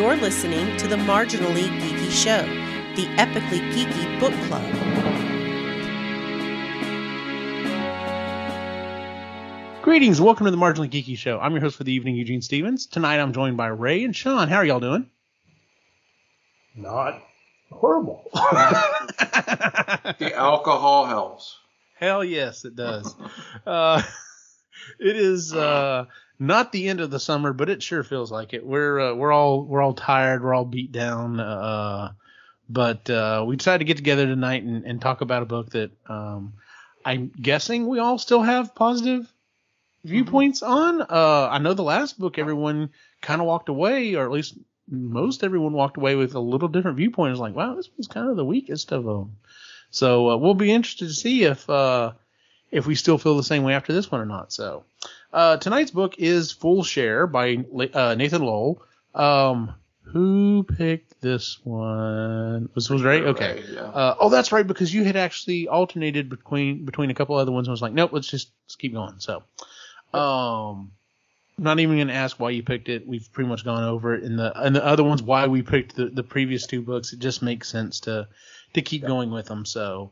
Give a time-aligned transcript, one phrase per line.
[0.00, 2.40] You're listening to the Marginally Geeky Show,
[2.96, 4.64] the epically geeky book club.
[9.82, 11.38] Greetings, welcome to the Marginally Geeky Show.
[11.38, 12.86] I'm your host for the evening, Eugene Stevens.
[12.86, 14.48] Tonight I'm joined by Ray and Sean.
[14.48, 15.10] How are y'all doing?
[16.74, 17.22] Not
[17.70, 18.24] horrible.
[20.18, 21.58] The alcohol helps.
[21.98, 23.14] Hell yes, it does.
[23.66, 24.00] uh,
[24.98, 26.06] it is uh,
[26.40, 28.64] not the end of the summer, but it sure feels like it.
[28.64, 30.42] We're uh, we're all we're all tired.
[30.42, 31.38] We're all beat down.
[31.38, 32.12] Uh,
[32.68, 35.90] but uh, we decided to get together tonight and, and talk about a book that
[36.08, 36.54] um,
[37.04, 39.30] I'm guessing we all still have positive
[40.04, 41.02] viewpoints on.
[41.02, 44.54] Uh, I know the last book everyone kind of walked away, or at least
[44.88, 47.32] most everyone walked away with a little different viewpoint.
[47.32, 49.36] It's like, wow, this was kind of the weakest of them.
[49.90, 52.12] So uh, we'll be interested to see if uh,
[52.70, 54.52] if we still feel the same way after this one or not.
[54.52, 54.84] So
[55.32, 58.82] uh, tonight's book is Full Share by uh, Nathan Lowell.
[59.14, 62.68] Um, who picked this one?
[62.74, 63.22] Was was right?
[63.22, 63.62] Okay.
[63.72, 63.82] Yeah.
[63.82, 67.68] Uh, oh, that's right, because you had actually alternated between between a couple other ones.
[67.68, 69.20] I was like, nope, let's just let's keep going.
[69.20, 69.42] So,
[70.12, 70.90] um,
[71.58, 73.06] I'm not even gonna ask why you picked it.
[73.06, 74.24] We've pretty much gone over it.
[74.24, 77.20] In the and the other ones, why we picked the, the previous two books, it
[77.20, 78.26] just makes sense to
[78.74, 79.64] to keep going with them.
[79.64, 80.10] So,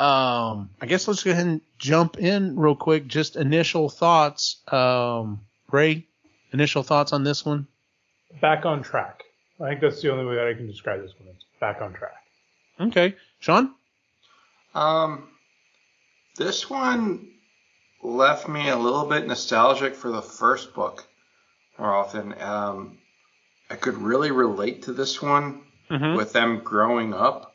[0.00, 3.06] um, I guess let's go ahead and jump in real quick.
[3.06, 4.56] Just initial thoughts.
[4.68, 6.06] Um, Ray,
[6.52, 7.66] initial thoughts on this one?
[8.40, 9.22] Back on track.
[9.60, 11.28] I think that's the only way that I can describe this one.
[11.34, 12.14] It's back on track.
[12.80, 13.72] Okay, Sean.
[14.74, 15.28] Um,
[16.36, 17.28] this one
[18.02, 21.06] left me a little bit nostalgic for the first book
[21.78, 22.34] more often.
[22.42, 22.98] Um,
[23.70, 26.16] I could really relate to this one Mm-hmm.
[26.16, 27.53] with them growing up,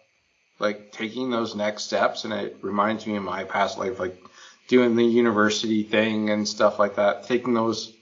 [0.59, 4.21] like taking those next steps, and it reminds me of my past life, like
[4.67, 7.93] doing the university thing and stuff like that, taking those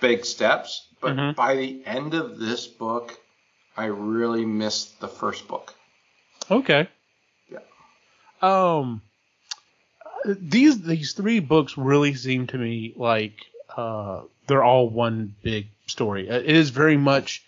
[0.00, 0.88] big steps.
[1.00, 1.36] But Mhm.
[1.36, 3.18] by the end of this book,
[3.76, 5.74] I really missed the first book.
[6.50, 6.88] Okay.
[7.50, 7.58] Yeah.
[8.42, 9.02] Um,
[10.24, 13.34] these these three books really seem to me like
[13.76, 16.28] uh, they're all one big story.
[16.30, 17.44] Uh, It is very much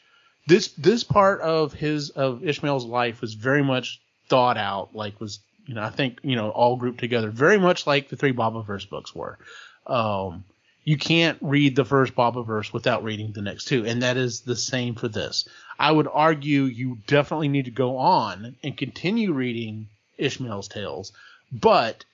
[0.47, 4.95] this this part of his of Ishmael's life was very much thought out.
[4.95, 8.17] Like was you know I think you know all grouped together very much like the
[8.17, 9.39] three Bobiverse books were.
[9.87, 10.45] Um,
[10.85, 14.57] you can't read the first Bobiverse without reading the next two, and that is the
[14.57, 15.47] same for this.
[15.79, 21.13] I would argue you definitely need to go on and continue reading Ishmael's tales,
[21.53, 22.05] but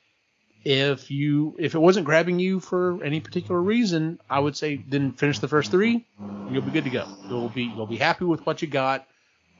[0.64, 5.12] if you if it wasn't grabbing you for any particular reason, I would say then
[5.12, 6.04] finish the first three.
[6.50, 7.06] You'll be good to go.
[7.28, 9.06] You'll be you'll be happy with what you got,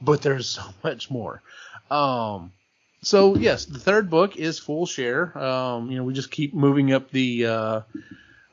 [0.00, 1.42] but there's so much more.
[1.91, 2.53] Um,
[3.03, 5.37] so yes, the third book is full share.
[5.39, 7.81] Um, you know, we just keep moving up the uh,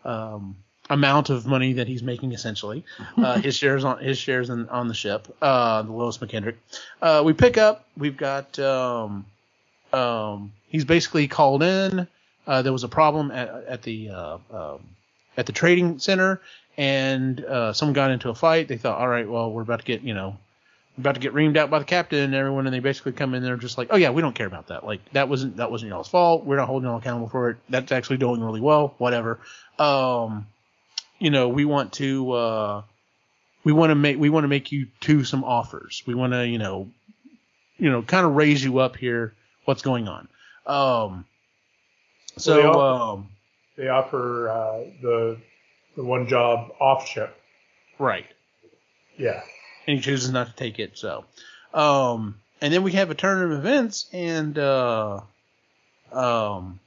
[0.04, 0.58] um,
[0.90, 2.84] amount of money that he's making essentially.
[3.18, 6.56] Uh, his shares on his shares in, on the ship, uh, the Lois McKendrick.
[7.02, 7.88] Uh, we pick up.
[7.98, 9.26] We've got um,
[9.94, 12.08] um, he's basically called in.
[12.46, 14.80] Uh, there was a problem at, at the uh, um,
[15.38, 16.42] at the trading center,
[16.78, 18.68] and uh, someone got into a fight.
[18.68, 20.38] They thought, all right, well, we're about to get you know
[20.98, 23.42] about to get reamed out by the captain and everyone, and they basically come in
[23.44, 24.86] there just like, oh yeah, we don't care about that.
[24.86, 26.46] Like that wasn't that wasn't y'all's fault.
[26.46, 27.58] We're not holding y'all accountable for it.
[27.70, 28.94] That's actually doing really well.
[28.98, 29.40] Whatever.
[29.80, 30.48] Um,
[31.20, 32.82] you know, we want to uh,
[33.64, 36.04] we want to make we want to make you two some offers.
[36.06, 36.90] We want to you know
[37.78, 39.34] you know kind of raise you up here.
[39.66, 40.28] What's going on?
[40.66, 41.26] Um,
[42.38, 43.30] so Well, they offer- um,
[43.78, 45.38] They offer uh, the
[45.96, 47.36] the one job off ship.
[48.00, 48.26] right.
[49.18, 49.42] Yeah.
[49.88, 50.98] And he chooses not to take it.
[50.98, 51.26] So,
[51.74, 55.22] um, and then we have a turn of events, and uh,
[56.12, 56.80] um,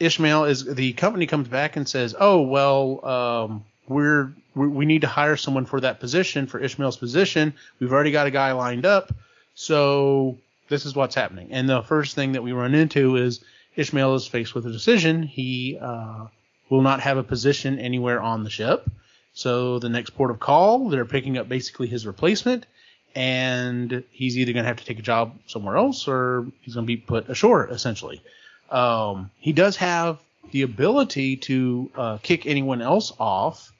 [0.00, 5.02] Ishmael is the company comes back and says, "Oh well, um, we're we, we need
[5.02, 7.54] to hire someone for that position for Ishmael's position.
[7.78, 9.12] We've already got a guy lined up,
[9.54, 13.44] so this is what's happening." And the first thing that we run into is
[13.76, 15.22] Ishmael is faced with a decision.
[15.22, 16.26] He uh,
[16.70, 18.88] will not have a position anywhere on the ship.
[19.34, 22.66] So the next port of call, they're picking up basically his replacement,
[23.14, 26.86] and he's either going to have to take a job somewhere else or he's going
[26.86, 28.22] to be put ashore, essentially.
[28.70, 30.18] Um, he does have
[30.52, 33.72] the ability to uh, kick anyone else off,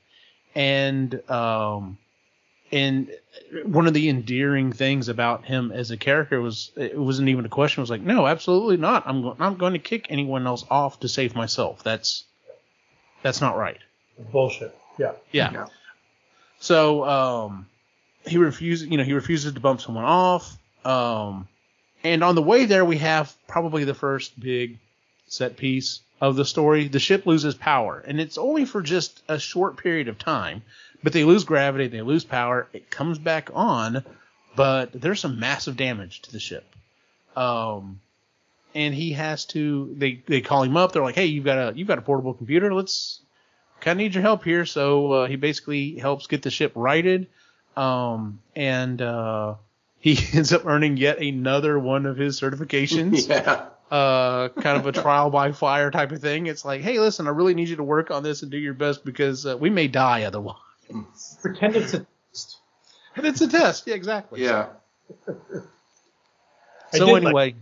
[0.56, 1.98] and um,
[2.72, 3.10] and
[3.64, 7.48] one of the endearing things about him as a character was it wasn't even a
[7.48, 7.80] question.
[7.80, 9.04] It was like, no, absolutely not.
[9.06, 11.84] I'm go- I'm going to kick anyone else off to save myself.
[11.84, 12.24] That's
[13.22, 13.78] that's not right.
[14.32, 14.76] Bullshit.
[14.98, 15.12] Yeah.
[15.32, 15.52] Yeah.
[15.52, 15.66] Yeah.
[16.60, 17.66] So um,
[18.26, 20.56] he refuses, you know, he refuses to bump someone off.
[20.84, 21.48] Um,
[22.02, 24.78] and on the way there, we have probably the first big
[25.26, 29.38] set piece of the story, the ship loses power, and it's only for just a
[29.38, 30.62] short period of time.
[31.02, 32.66] But they lose gravity, they lose power.
[32.72, 34.04] It comes back on,
[34.56, 36.64] but there's some massive damage to the ship.
[37.36, 38.00] Um,
[38.74, 39.94] and he has to.
[39.98, 40.92] They they call him up.
[40.92, 42.72] They're like, "Hey, you've got a you've got a portable computer.
[42.72, 43.20] Let's
[43.84, 47.28] kind of need your help here." So uh, he basically helps get the ship righted.
[47.76, 49.54] Um, and uh,
[50.00, 53.28] he ends up earning yet another one of his certifications.
[53.28, 53.66] Yeah.
[53.90, 56.46] uh, kind of a trial by fire type of thing.
[56.46, 58.74] It's like, hey, listen, I really need you to work on this and do your
[58.74, 60.56] best because uh, we may die otherwise.
[61.42, 62.58] Pretend it's a test.
[63.16, 63.86] And it's a test.
[63.86, 64.42] Yeah, exactly.
[64.42, 64.66] Yeah.
[66.92, 67.54] So did like- anyway,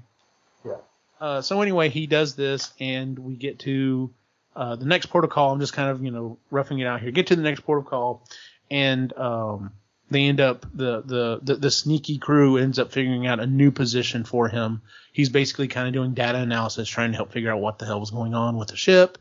[0.65, 0.73] Yeah.
[1.21, 4.11] uh, so anyway, he does this, and we get to
[4.55, 5.53] uh, the next protocol.
[5.53, 7.11] I'm just kind of you know roughing it out here.
[7.11, 8.27] Get to the next protocol,
[8.71, 9.73] and um,
[10.11, 13.71] they end up the, the the the sneaky crew ends up figuring out a new
[13.71, 14.83] position for him.
[15.13, 18.01] He's basically kind of doing data analysis, trying to help figure out what the hell
[18.01, 19.19] was going on with the ship.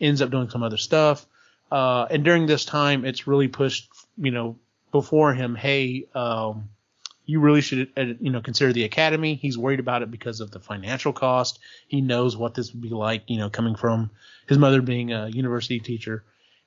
[0.00, 1.26] Ends up doing some other stuff,
[1.70, 3.88] uh, and during this time, it's really pushed
[4.18, 4.56] you know
[4.92, 5.54] before him.
[5.54, 6.68] Hey, um,
[7.26, 9.34] you really should uh, you know consider the academy.
[9.34, 11.58] He's worried about it because of the financial cost.
[11.88, 14.10] He knows what this would be like you know coming from
[14.46, 16.24] his mother being a university teacher.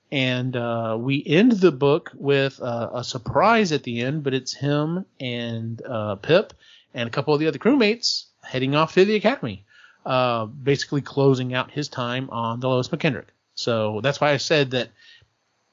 [0.09, 4.53] And uh, we end the book with uh, a surprise at the end but it's
[4.53, 6.53] him and uh, pip
[6.93, 9.65] and a couple of the other crewmates heading off to the academy
[10.05, 13.25] uh, basically closing out his time on the lois mckendrick.
[13.55, 14.89] So that's why i said that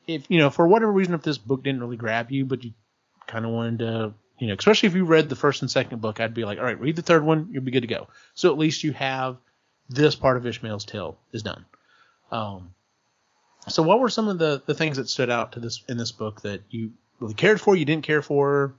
[0.08, 2.72] if you know for whatever reason if this book didn't really grab you but you
[3.26, 6.20] kind of wanted to you know, especially if you read the first and second book,
[6.20, 8.08] I'd be like, all right, read the third one, you'll be good to go.
[8.34, 9.36] So at least you have
[9.88, 11.64] this part of Ishmael's tale is done.
[12.32, 12.74] Um,
[13.68, 16.12] so what were some of the, the things that stood out to this in this
[16.12, 18.74] book that you really cared for, you didn't care for?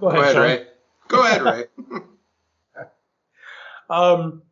[0.00, 0.66] Go Go ahead, Ray.
[1.08, 1.64] Go ahead, Ray.
[3.88, 4.42] Um,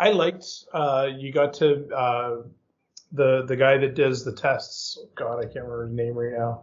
[0.00, 2.36] I liked uh, you got to uh,
[3.12, 4.98] the the guy that does the tests.
[5.14, 6.62] God, I can't remember his name right now.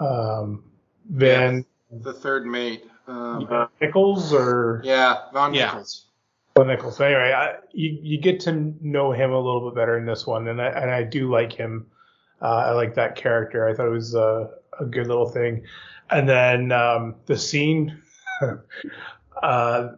[0.00, 0.64] Um,
[1.10, 2.84] Van the third mate.
[3.06, 5.66] Um, Nichols or yeah, Von Yeah.
[5.66, 6.06] Nichols.
[6.56, 7.00] Van Nichols.
[7.00, 10.48] Anyway, I, you you get to know him a little bit better in this one,
[10.48, 11.86] and I and I do like him.
[12.40, 13.68] Uh, I like that character.
[13.68, 15.64] I thought it was a, a good little thing.
[16.10, 18.02] And then um, the scene.
[19.42, 19.88] uh,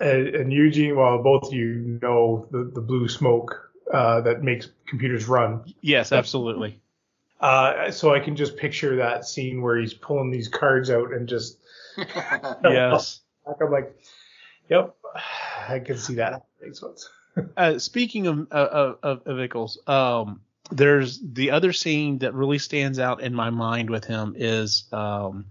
[0.00, 4.68] and, and Eugene, well, both of you know the, the blue smoke uh, that makes
[4.86, 5.62] computers run.
[5.80, 6.80] Yes, absolutely.
[7.40, 11.28] Uh, so I can just picture that scene where he's pulling these cards out and
[11.28, 11.58] just.
[11.96, 13.20] yes.
[13.46, 13.94] I'm like,
[14.68, 14.96] yep,
[15.68, 16.48] I can see that happening.
[16.74, 16.94] So
[17.56, 20.40] Uh, speaking of, of, of, of Nichols, um,
[20.70, 25.46] there's the other scene that really stands out in my mind with him is um,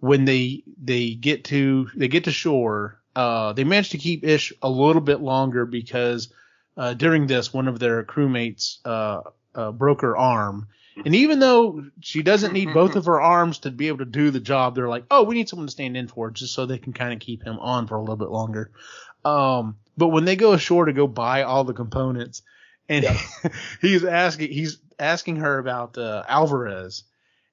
[0.00, 3.00] when they they get to they get to shore.
[3.14, 6.32] Uh, they manage to keep Ish a little bit longer because
[6.78, 9.22] uh, during this, one of their crewmates uh,
[9.54, 10.68] uh, broke her arm.
[11.04, 14.30] And even though she doesn't need both of her arms to be able to do
[14.30, 16.66] the job, they're like, oh, we need someone to stand in for it just so
[16.66, 18.72] they can kind of keep him on for a little bit longer.
[19.24, 22.42] Um, but when they go ashore to go buy all the components,
[22.88, 23.04] and
[23.80, 27.04] he's asking he's asking her about uh, Alvarez,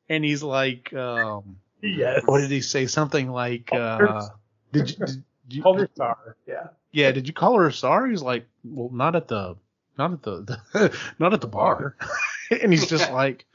[0.09, 2.21] and he's like, um, yes.
[2.25, 2.87] what did he say?
[2.87, 4.27] Something like, uh,
[4.71, 6.37] did you, did you Color star.
[6.47, 6.67] Yeah.
[6.91, 8.11] yeah, did you call her sorry?
[8.11, 9.55] He's like, well, not at the
[9.97, 10.41] not at the,
[10.73, 11.95] the not at the bar,
[12.51, 13.45] and he's just like,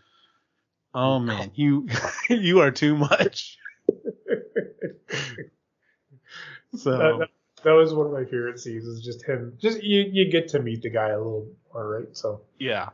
[0.95, 1.89] oh man, you
[2.29, 3.59] you are too much.
[6.77, 7.29] So That, that,
[7.65, 8.85] that was one of my favorite scenes.
[8.85, 9.55] Is just him.
[9.61, 12.17] Just you, you get to meet the guy a little more, right?
[12.17, 12.91] So Yeah.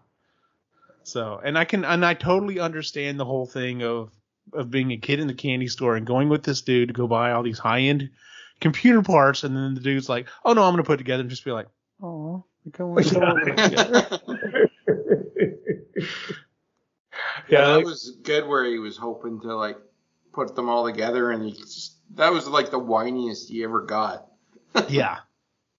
[1.03, 4.11] So, and I can, and I totally understand the whole thing of,
[4.53, 7.07] of being a kid in the candy store and going with this dude to go
[7.07, 8.11] buy all these high end
[8.61, 9.45] computer parts.
[9.45, 11.53] And then the dude's like, oh no, I'm to put it together and just be
[11.53, 11.67] like,
[12.03, 13.23] oh, we can we can.
[17.49, 19.79] Yeah, Yeah, that was good where he was hoping to like
[20.33, 24.27] put them all together, and he just that was like the whiniest he ever got.
[24.89, 25.19] yeah.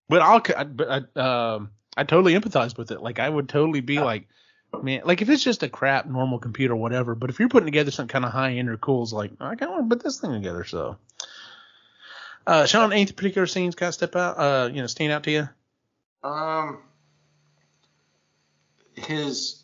[0.10, 3.02] But I'll, I- but I, um, I totally empathize with it.
[3.02, 4.28] Like I would totally be like,
[4.82, 7.16] man, like if it's just a crap normal computer, whatever.
[7.16, 9.56] But if you're putting together something kind of high end or cool, it's like I
[9.56, 10.64] kind of want to put this thing together.
[10.64, 10.98] So,
[12.48, 15.32] uh, Sean, any particular scenes kind of step out, uh, you know, stand out to
[15.32, 15.50] you?
[16.24, 16.80] Um,
[18.96, 19.62] his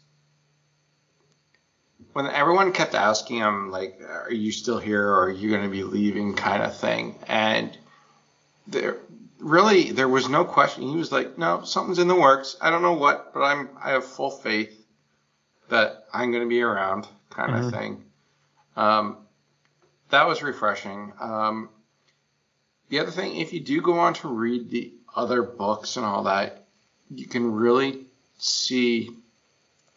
[2.12, 5.70] when everyone kept asking him like, "Are you still here, or are you going to
[5.70, 7.76] be leaving?" kind of thing, and
[8.68, 8.98] there
[9.40, 10.84] really there was no question.
[10.84, 12.58] He was like, "No, something's in the works.
[12.62, 14.86] I don't know what, but I'm I have full faith
[15.70, 17.66] that I'm going to be around," kind Mhm.
[17.66, 18.06] of thing.
[18.76, 19.18] Um,
[20.10, 21.14] that was refreshing.
[21.20, 21.70] Um,
[22.94, 26.26] the other thing, if you do go on to read the other books and all
[26.26, 26.68] that,
[27.10, 28.06] you can really
[28.38, 29.10] see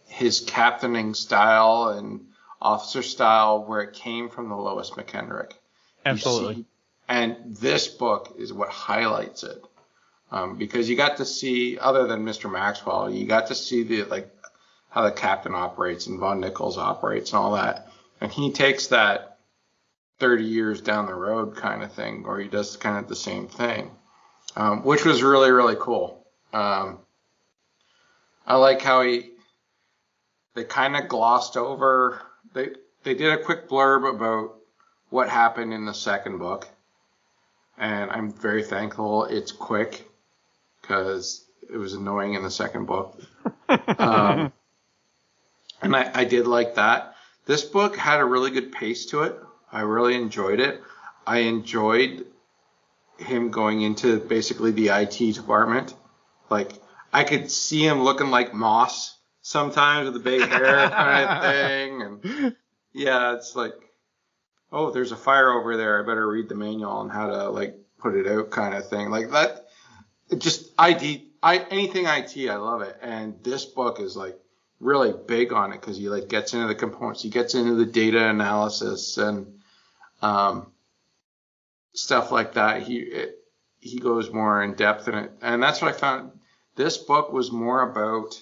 [0.06, 2.24] his captaining style and
[2.58, 5.52] officer style where it came from the Lois McKendrick.
[6.06, 6.54] Absolutely.
[6.54, 6.64] See,
[7.06, 9.62] and this book is what highlights it.
[10.32, 12.50] Um, because you got to see, other than Mr.
[12.50, 14.34] Maxwell, you got to see the like
[14.88, 17.88] how the captain operates and Von Nichols operates and all that.
[18.22, 19.35] And he takes that
[20.18, 23.48] 30 years down the road kind of thing, or he does kind of the same
[23.48, 23.90] thing,
[24.56, 26.26] um, which was really really cool.
[26.52, 27.00] Um,
[28.46, 29.30] I like how he
[30.54, 32.20] they kind of glossed over
[32.54, 32.70] they
[33.02, 34.56] they did a quick blurb about
[35.10, 36.68] what happened in the second book,
[37.78, 40.08] and I'm very thankful it's quick
[40.80, 43.20] because it was annoying in the second book.
[43.98, 44.52] um,
[45.82, 47.14] and I, I did like that.
[47.46, 49.38] This book had a really good pace to it.
[49.76, 50.82] I really enjoyed it.
[51.26, 52.24] I enjoyed
[53.18, 55.92] him going into basically the IT department.
[56.48, 56.72] Like
[57.12, 62.02] I could see him looking like Moss sometimes with the big hair kind of thing,
[62.02, 62.56] and
[62.94, 63.74] yeah, it's like,
[64.72, 66.02] oh, there's a fire over there.
[66.02, 69.10] I better read the manual on how to like put it out kind of thing.
[69.10, 69.66] Like that,
[70.38, 72.96] just IT, I anything IT, I love it.
[73.02, 74.38] And this book is like
[74.80, 77.84] really big on it because he like gets into the components, he gets into the
[77.84, 79.52] data analysis and
[80.26, 80.72] um,
[81.92, 82.82] stuff like that.
[82.82, 83.38] He it,
[83.80, 86.32] he goes more in depth in it, and that's what I found.
[86.74, 88.40] This book was more about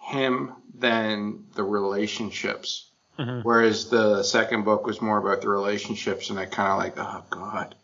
[0.00, 2.90] him than the relationships.
[3.18, 3.44] Mhm.
[3.44, 7.24] Whereas the second book was more about the relationships, and I kind of like, oh
[7.30, 7.74] god.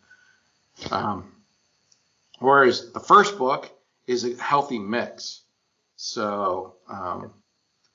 [0.91, 1.31] Um,
[2.39, 3.71] whereas the first book
[4.07, 5.41] is a healthy mix.
[5.95, 7.31] So, um,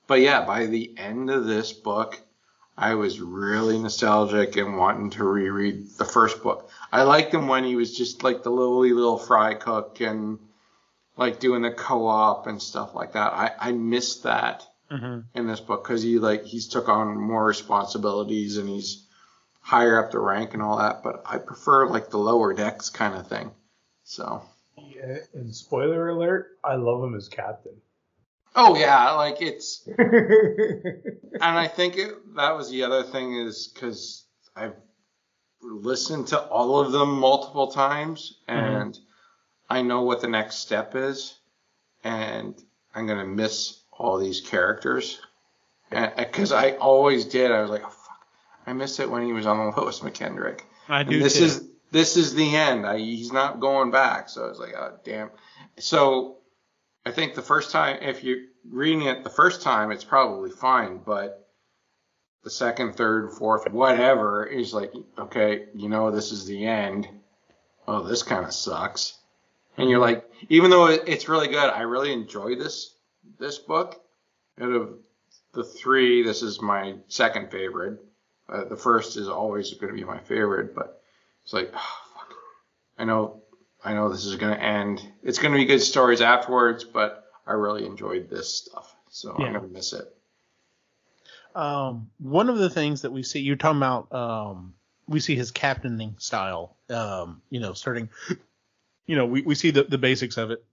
[0.06, 2.20] but yeah, by the end of this book,
[2.78, 6.70] I was really nostalgic and wanting to reread the first book.
[6.92, 10.38] I liked him when he was just like the lowly little fry cook and
[11.16, 13.32] like doing the co-op and stuff like that.
[13.32, 15.24] I, I missed that Mhm.
[15.34, 19.06] in this book because he like he's took on more responsibilities and he's
[19.60, 21.02] higher up the rank and all that.
[21.02, 23.50] But I prefer like the lower decks kind of thing.
[24.04, 24.42] So
[24.76, 27.80] Yeah, and spoiler alert, I love him as captain.
[28.56, 30.98] Oh yeah, like it's and
[31.40, 34.24] I think it, that was the other thing is because
[34.56, 34.74] I've
[35.62, 38.58] listened to all of them multiple times mm-hmm.
[38.58, 38.98] and
[39.68, 41.38] I know what the next step is
[42.04, 42.54] and
[42.94, 45.20] I'm gonna miss all these characters
[45.90, 47.50] because I always did.
[47.50, 48.26] I was like, oh, fuck,
[48.66, 50.60] I miss it when he was on the Lois McKendrick.
[50.88, 51.44] I And do this too.
[51.44, 52.86] is this is the end.
[52.86, 54.28] I, he's not going back.
[54.28, 55.30] So I was like, oh damn.
[55.78, 56.38] So
[57.06, 60.98] I think the first time, if you're reading it the first time, it's probably fine.
[60.98, 61.48] But
[62.42, 67.08] the second, third, fourth, whatever is like, okay, you know, this is the end.
[67.86, 69.16] Oh, this kind of sucks.
[69.76, 72.92] And you're like, even though it's really good, I really enjoy this
[73.38, 74.00] this book.
[74.60, 74.98] Out of
[75.52, 78.00] the three, this is my second favorite.
[78.48, 81.00] Uh, the first is always going to be my favorite, but
[81.44, 82.34] it's like, oh, fuck.
[82.98, 83.42] I know,
[83.86, 85.00] I know this is going to end.
[85.22, 89.46] It's going to be good stories afterwards, but I really enjoyed this stuff, so Yeah.
[89.46, 90.12] I'm going to miss it.
[91.54, 94.74] um, one of the things that we see, you're talking about, um,
[95.06, 98.08] we see his captaining style, um, you know, starting,
[99.06, 100.64] you know, we, we see the, the basics of it.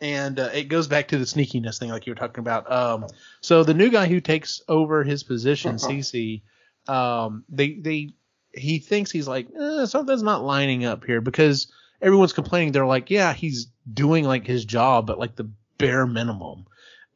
[0.00, 2.70] And uh, it goes back to the sneakiness thing, like you were talking about.
[2.70, 3.06] Um,
[3.40, 6.42] so the new guy who takes over his position, CC,
[6.88, 8.10] um, they they
[8.52, 11.68] he thinks he's like eh, something's not lining up here because
[12.02, 12.72] everyone's complaining.
[12.72, 16.66] They're like, yeah, he's doing like his job, but like the bare minimum.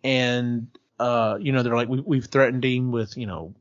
[0.04, 3.54] And uh, you know, they're like, we, we've threatened him with, you know,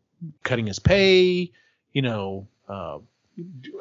[0.43, 1.51] cutting his pay,
[1.91, 2.99] you know, uh,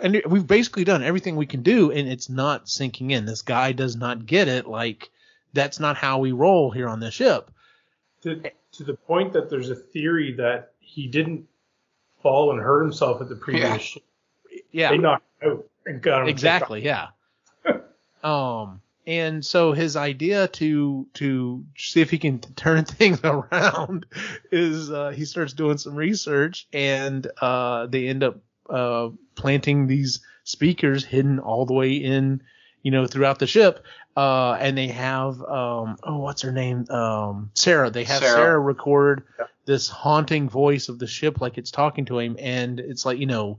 [0.03, 3.25] and we've basically done everything we can do, and it's not sinking in.
[3.25, 4.67] This guy does not get it.
[4.67, 5.11] Like,
[5.53, 7.49] that's not how we roll here on this ship.
[8.23, 11.47] to, to the point that there's a theory that he didn't
[12.21, 13.79] fall and hurt himself at the previous Yeah.
[13.79, 14.03] ship.
[14.73, 16.29] Yeah, They knocked out and got him.
[16.29, 16.83] exactly.
[16.85, 17.09] Yeah.
[18.25, 24.07] Um, and so his idea to to see if he can turn things around
[24.51, 28.39] is uh, he starts doing some research, and uh, they end up
[28.69, 32.43] uh, planting these speakers hidden all the way in,
[32.83, 33.85] you know, throughout the ship.
[34.17, 36.87] Uh, and they have um, oh, what's her name?
[36.89, 37.91] Um, Sarah.
[37.91, 38.37] They have Sarah.
[38.37, 39.25] Sarah, record
[39.67, 43.27] this haunting voice of the ship like it's talking to him, and it's like you
[43.27, 43.59] know,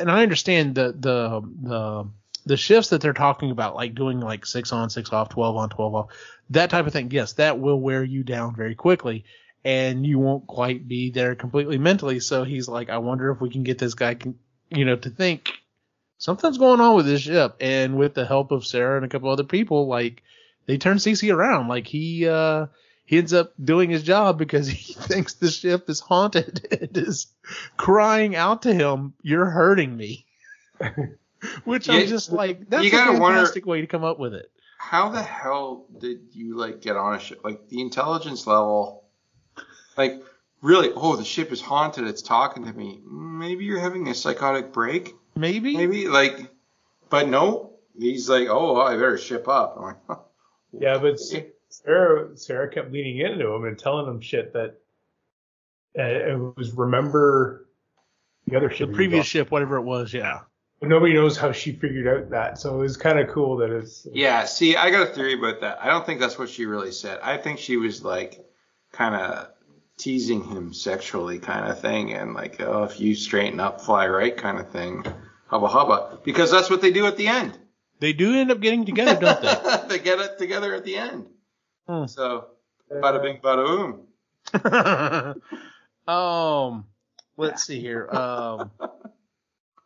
[0.00, 2.08] and I understand the the the
[2.46, 5.68] the shifts that they're talking about, like doing like six on, six off, twelve on,
[5.68, 6.06] twelve off,
[6.50, 7.10] that type of thing.
[7.10, 9.24] Yes, that will wear you down very quickly,
[9.64, 12.20] and you won't quite be there completely mentally.
[12.20, 14.38] So he's like, I wonder if we can get this guy, con-
[14.70, 15.52] you know, to think
[16.18, 17.56] something's going on with this ship.
[17.60, 20.22] And with the help of Sarah and a couple other people, like
[20.66, 21.68] they turn CC around.
[21.68, 22.66] Like he uh
[23.04, 27.26] he ends up doing his job because he thinks the ship is haunted and is
[27.76, 30.26] crying out to him, "You're hurting me."
[31.64, 34.18] Which Yeah, I'm just like, that's you a gotta wonder- fantastic way to come up
[34.18, 34.50] with it.
[34.78, 37.40] How the hell did you like get on a ship?
[37.42, 39.04] Like the intelligence level,
[39.96, 40.22] like
[40.62, 40.90] really?
[40.94, 42.06] Oh, the ship is haunted.
[42.06, 43.00] It's talking to me.
[43.04, 45.14] Maybe you're having a psychotic break.
[45.34, 45.76] Maybe.
[45.76, 46.50] Maybe like,
[47.10, 47.72] but no.
[47.98, 49.76] He's like, oh, I better ship up.
[49.78, 50.16] I'm like, huh.
[50.72, 51.18] Yeah, but
[51.68, 54.76] Sarah Sarah kept leaning into him and telling him shit that
[55.98, 57.66] uh, it was remember
[58.46, 58.88] the other ship.
[58.90, 60.40] the previous ship, whatever it was, yeah.
[60.80, 63.70] But nobody knows how she figured out that, so it was kind of cool that
[63.70, 64.06] it's.
[64.12, 65.78] Yeah, see, I got a theory about that.
[65.80, 67.18] I don't think that's what she really said.
[67.22, 68.44] I think she was like
[68.92, 69.48] kind of
[69.96, 74.36] teasing him sexually kind of thing and like, oh, if you straighten up, fly right
[74.36, 75.04] kind of thing.
[75.46, 76.18] Hubba hubba.
[76.24, 77.56] Because that's what they do at the end.
[78.00, 79.88] They do end up getting together, don't they?
[79.88, 81.28] they get it together at the end.
[81.88, 82.06] Hmm.
[82.06, 82.48] So,
[82.92, 85.42] bada bing, bada boom.
[86.12, 86.84] um,
[87.36, 88.08] let's see here.
[88.10, 88.70] Um,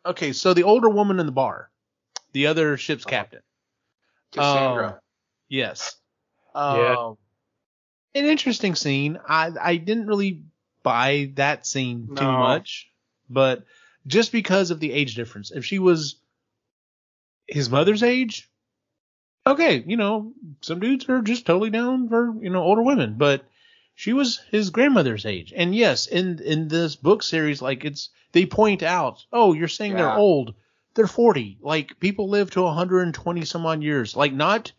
[0.05, 1.71] okay, so the older woman in the bar,
[2.33, 3.41] the other ship's captain.
[4.33, 5.01] Cassandra.
[5.49, 5.97] Yes.
[6.55, 6.97] Yeah.
[6.99, 7.19] Um,
[8.15, 9.19] an interesting scene.
[9.29, 10.43] I I didn't really
[10.83, 12.91] buy that scene too much,
[13.29, 13.65] but
[14.07, 15.51] just because of the age difference.
[15.51, 16.17] If she was
[17.47, 18.49] his mother's age,
[19.47, 23.45] okay, you know, some dudes are just totally down for you know older women, but
[24.01, 25.53] she was his grandmother's age.
[25.55, 29.95] And yes, in in this book series, like it's they point out, oh, you're saying
[29.95, 30.55] they're old.
[30.95, 31.59] They're 40.
[31.61, 34.17] Like people live to 120 some odd years.
[34.17, 34.73] Like not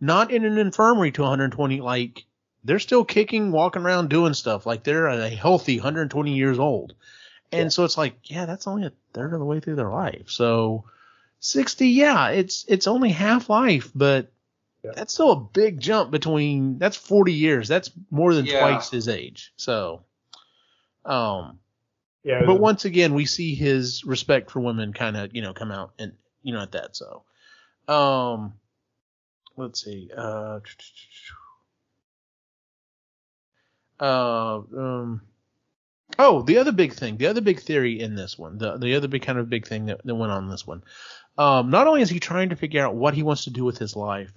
[0.00, 1.82] not in an infirmary to 120.
[1.82, 2.24] Like
[2.64, 4.64] they're still kicking, walking around, doing stuff.
[4.64, 6.94] Like they're a healthy 120 years old.
[7.54, 10.30] And so it's like, yeah, that's only a third of the way through their life.
[10.30, 10.84] So
[11.40, 14.32] 60, yeah, it's it's only half life, but
[14.84, 14.90] Yeah.
[14.96, 17.68] that's still a big jump between that's 40 years.
[17.68, 18.58] That's more than Yeah.
[18.58, 19.52] twice his age.
[19.56, 20.04] So
[21.04, 21.58] um
[22.24, 25.70] Yeah, but once again we see his respect for women kind of, you know, come
[25.70, 26.96] out and you know at that.
[26.96, 27.24] So
[27.88, 28.54] um
[29.56, 30.10] let's see.
[30.16, 30.60] Uh
[34.00, 35.22] uh um
[36.18, 39.08] Oh, the other big thing, the other big theory in this one, the the other
[39.08, 40.82] big kind of big thing that, that went on in this one.
[41.38, 43.78] Um, not only is he trying to figure out what he wants to do with
[43.78, 44.30] his life,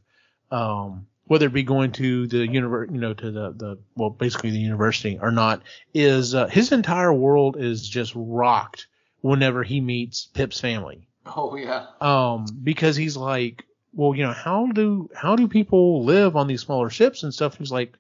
[0.51, 4.51] um, whether it be going to the univer, you know, to the the well, basically
[4.51, 5.61] the university or not,
[5.93, 8.87] is uh, his entire world is just rocked
[9.21, 11.87] whenever he meets Pip's family Oh, yeah.
[11.99, 16.61] um, because he's like, well, you know, how do how do people live on these
[16.61, 17.57] smaller ships and stuff?
[17.57, 17.93] He's like,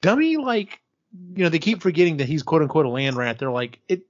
[0.00, 0.80] dummy, like,
[1.34, 3.38] you know, they keep forgetting that he's quote unquote a land rat.
[3.38, 4.02] They're like, it,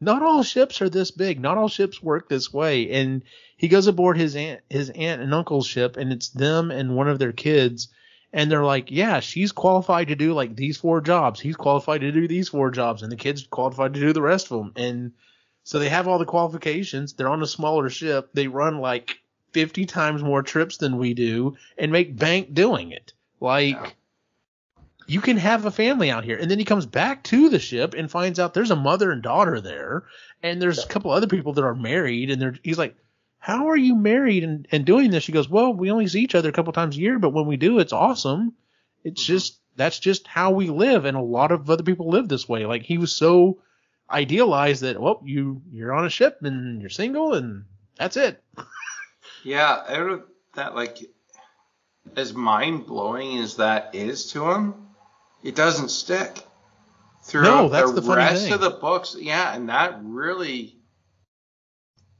[0.00, 1.40] not all ships are this big.
[1.40, 2.90] Not all ships work this way.
[2.90, 3.22] And
[3.56, 7.08] he goes aboard his aunt, his aunt and uncle's ship, and it's them and one
[7.08, 7.88] of their kids.
[8.32, 11.40] And they're like, yeah, she's qualified to do like these four jobs.
[11.40, 14.50] He's qualified to do these four jobs, and the kid's qualified to do the rest
[14.50, 14.72] of them.
[14.76, 15.12] And
[15.64, 17.14] so they have all the qualifications.
[17.14, 18.30] They're on a smaller ship.
[18.34, 19.18] They run like
[19.52, 23.14] 50 times more trips than we do and make bank doing it.
[23.40, 23.90] Like, Yeah.
[25.06, 26.36] You can have a family out here.
[26.36, 29.22] And then he comes back to the ship and finds out there's a mother and
[29.22, 30.04] daughter there.
[30.42, 32.30] And there's a couple other people that are married.
[32.30, 32.96] And they're, he's like,
[33.38, 35.22] how are you married and, and doing this?
[35.24, 37.46] She goes, well, we only see each other a couple times a year, but when
[37.46, 38.54] we do, it's awesome.
[39.04, 39.26] It's Mhm.
[39.26, 41.04] just, that's just how we live.
[41.04, 42.66] And a lot of other people live this way.
[42.66, 43.58] Like he was so
[44.10, 47.64] idealized that, well, you, you're on a ship and you're single and
[47.98, 48.42] that's it.
[49.44, 50.22] Yeah, out of
[50.54, 50.98] that, like,
[52.16, 54.74] as mind blowing as that is to him,
[55.46, 56.42] it doesn't stick.
[57.22, 58.52] Throughout that's the, the rest thing.
[58.52, 60.78] of the books, yeah, and that really,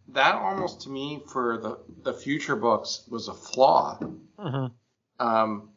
[0.09, 3.99] that almost to me for the the future books was a flaw.
[4.39, 4.69] Uh-huh.
[5.21, 5.71] Um,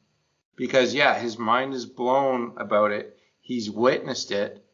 [0.55, 3.17] because yeah, his mind is blown about it.
[3.39, 4.65] He's witnessed it,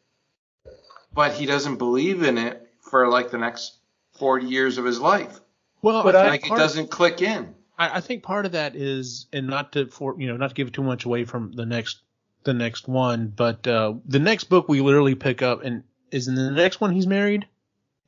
[1.13, 3.77] but he doesn't believe in it for like the next
[4.17, 5.39] forty years of his life.
[5.81, 7.53] Well, But I I- think Like it doesn't click in.
[7.77, 10.55] I, I think part of that is, and not to for you know not to
[10.55, 11.99] give too much away from the next
[12.45, 16.36] the next one, but uh, the next book we literally pick up and is in
[16.36, 17.45] the next one he's married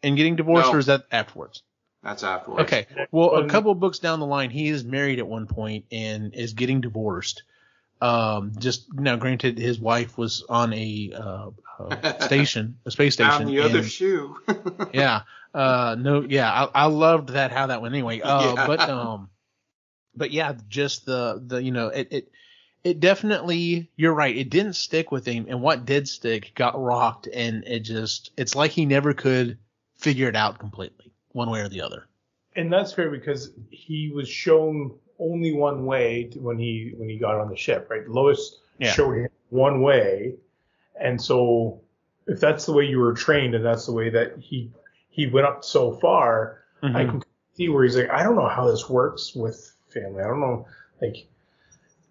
[0.04, 0.76] and getting divorced, No.
[0.76, 1.64] or is that afterwards?
[2.04, 2.64] That's afterwards.
[2.64, 5.86] Okay, well a couple of books down the line he is married at one point
[5.92, 7.44] and is getting divorced.
[8.00, 13.32] Um, just now, granted, his wife was on a uh, uh, station, a space station.
[13.32, 14.38] Found the other shoe.
[14.94, 15.22] yeah.
[15.54, 18.22] Uh, no, yeah, I, I loved that how that went anyway.
[18.22, 18.68] Uh, Yeah.
[18.68, 19.30] but um,
[20.16, 22.32] but yeah, just the the you know it it
[22.84, 24.36] it definitely you're right.
[24.36, 28.56] It didn't stick with him, and what did stick got rocked, and it just it's
[28.56, 29.58] like he never could
[29.96, 32.08] figure it out completely, one way or the other.
[32.56, 37.18] and that's fair because he was shown only one way to, when he when he
[37.18, 38.08] got on the ship, right?
[38.08, 38.92] Lois Yeah.
[38.94, 40.36] showed him one way,
[41.00, 41.82] and so
[42.28, 44.72] if that's the way you were trained and that's the way that he
[45.10, 47.10] he went up so far, I Mhm.
[47.10, 47.24] can
[47.56, 50.22] see where he's like, I don't know how this works with family.
[50.22, 50.68] I don't know,
[51.02, 51.28] like,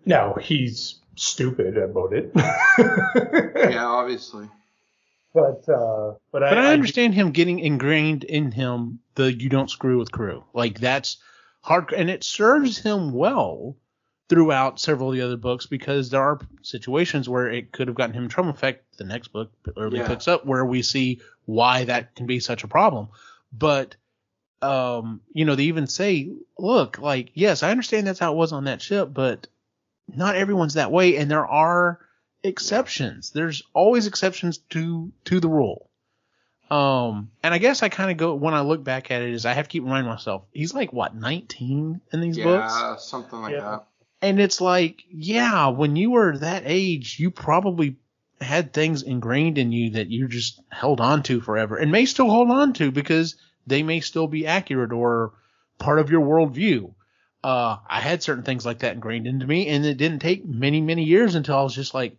[0.06, 2.30] now he's stupid about it.
[3.70, 4.48] Yeah, obviously.
[5.34, 9.48] But uh, but, I, But I I understand him getting ingrained in him the you
[9.48, 10.44] don't screw with crew.
[10.54, 11.18] Like that's
[11.60, 13.76] hard, and it serves him well
[14.28, 18.14] throughout several of the other books because there are situations where it could have gotten
[18.14, 18.50] him in trouble.
[18.50, 20.08] In fact, the next book early Yeah.
[20.08, 23.08] picks up where we see why that can be such a problem.
[23.52, 23.96] But
[24.62, 28.52] um, you know, they even say, look, like, yes, I understand that's how it was
[28.52, 29.48] on that ship, but
[30.08, 31.98] not everyone's that way, and there are
[32.42, 33.30] exceptions.
[33.30, 35.90] There's always exceptions to to the rule.
[36.70, 39.46] Um, and I guess I kind of go when I look back at it is
[39.46, 43.40] I have to keep reminding myself he's like what 19 in these books, Yeah, something
[43.40, 43.60] like Yeah.
[43.60, 43.86] that.
[44.20, 47.96] and it's like yeah, when you were that age, you probably
[48.40, 52.28] had things ingrained in you that you just held on to forever and may still
[52.28, 55.34] hold on to because they may still be accurate or
[55.78, 56.92] part of your worldview.
[57.46, 60.80] Uh, I had certain things like that ingrained into me, and it didn't take many,
[60.80, 62.16] many years until I was just like,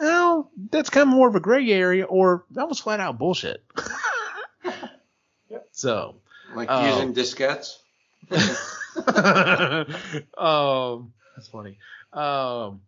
[0.00, 3.62] well, that's kind of more of a gray area, or that was flat out bullshit.
[5.72, 6.16] So,
[6.54, 6.86] Like Oh.
[6.86, 7.76] using diskettes.
[10.38, 11.78] um, that's funny.
[12.12, 12.80] Um,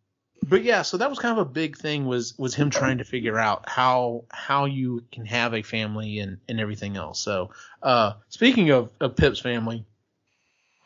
[0.48, 3.04] but yeah, so that was kind of a big thing was was him trying to
[3.04, 7.20] figure out how how you can have a family and and everything else.
[7.20, 7.50] So,
[7.82, 9.84] uh, speaking of, of Pip's family,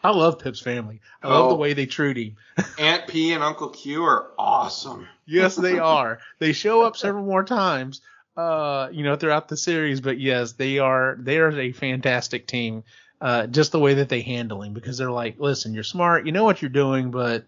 [0.06, 1.00] I love Pip's family.
[1.22, 1.48] I love Oh.
[1.48, 2.36] the way they treat him.
[2.78, 5.08] Aunt P and Uncle Q are awesome.
[5.26, 6.20] Yes, they are.
[6.38, 8.02] they show up several more times,
[8.36, 10.00] uh, you know, throughout the series.
[10.00, 11.16] But yes, they are.
[11.18, 12.84] They are a fantastic team.
[13.20, 16.32] Uh, just the way that they handle him, because they're like, listen, you're smart, you
[16.32, 17.44] know what you're doing, but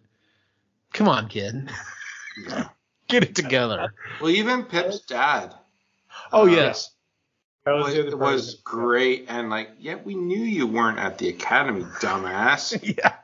[0.94, 1.70] come on, kid,
[2.48, 2.68] Yeah.
[3.08, 3.92] get it together.
[4.20, 5.54] Well, even Pip's dad.
[6.32, 6.90] Oh Uh, yes,
[7.72, 11.28] was was, the other was great and like yeah we knew you weren't at the
[11.28, 13.14] academy dumbass yeah.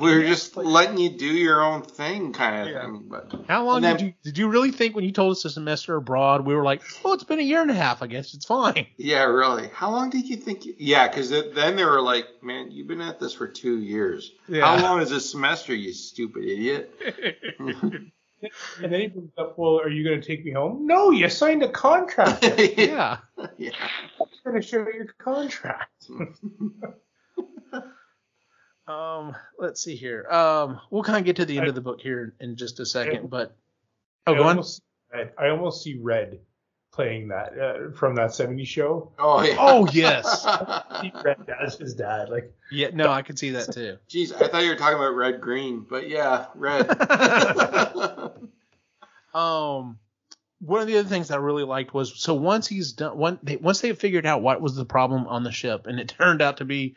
[0.00, 2.82] we were just letting you do your own thing kind of Yeah.
[2.82, 5.32] thing but How long And then- did you did you really think when you told
[5.32, 6.44] us a semester abroad?
[6.44, 8.02] We were like, well, it's been a year and a half.
[8.02, 8.86] I guess it's fine.
[8.96, 12.70] yeah really how long did you think you, yeah because then they were like man
[12.72, 14.66] you've been at this for two years Yeah.
[14.66, 16.92] how long is a semester you stupid idiot
[18.82, 20.86] And then he brings up, well, are you going to take me home?
[20.86, 22.44] No, you signed a contract.
[22.76, 23.18] yeah.
[23.56, 23.70] yeah
[24.20, 26.08] I'm going to show you your contract.
[28.86, 30.28] Um, let's see here.
[30.30, 32.86] Um, we'll kind of get to the end of the book here in just a
[32.86, 33.56] second, but
[34.26, 34.48] oh, I go on.
[34.50, 36.40] almost, I, I almost see Red
[36.92, 39.10] playing that uh, from that 70s show.
[39.18, 40.42] oh yeah Oh yes,
[41.00, 42.28] See Red as his dad.
[42.28, 42.90] Like, yeah.
[42.92, 43.96] No, I can see that too.
[44.08, 46.86] Jeez, I thought you were talking about red green, but yeah, red.
[49.34, 49.98] Um,
[50.60, 53.56] one of the other things I really liked was so once he's done, one, they,
[53.56, 56.58] once they figured out what was the problem on the ship, and it turned out
[56.58, 56.94] to be,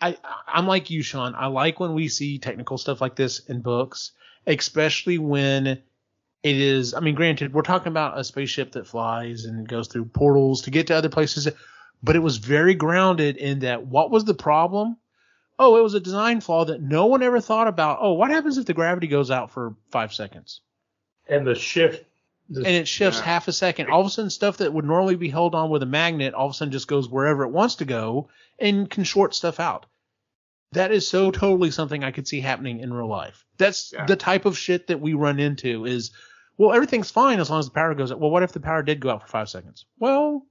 [0.00, 1.34] I, I'm like you, Sean.
[1.34, 4.12] I like when we see technical stuff like this in books,
[4.46, 5.82] especially when it
[6.42, 6.92] is.
[6.92, 10.70] I mean, granted, we're talking about a spaceship that flies and goes through portals to
[10.70, 11.48] get to other places,
[12.02, 13.86] but it was very grounded in that.
[13.86, 14.96] What was the problem?
[15.58, 17.98] Oh, it was a design flaw that no one ever thought about.
[18.02, 20.60] Oh, what happens if the gravity goes out for five seconds?
[21.28, 22.04] And the shift.
[22.48, 23.24] The, and it shifts Yeah.
[23.24, 23.90] half a second.
[23.90, 26.46] All of a sudden, stuff that would normally be held on with a magnet, all
[26.46, 29.86] of a sudden just goes wherever it wants to go and can short stuff out.
[30.72, 33.44] That is so totally something I could see happening in real life.
[33.58, 34.06] That's Yeah.
[34.06, 36.12] the type of shit that we run into is,
[36.56, 38.20] well, everything's fine as long as the power goes out.
[38.20, 39.84] Well, what if the power did go out for five seconds?
[39.98, 40.46] Well,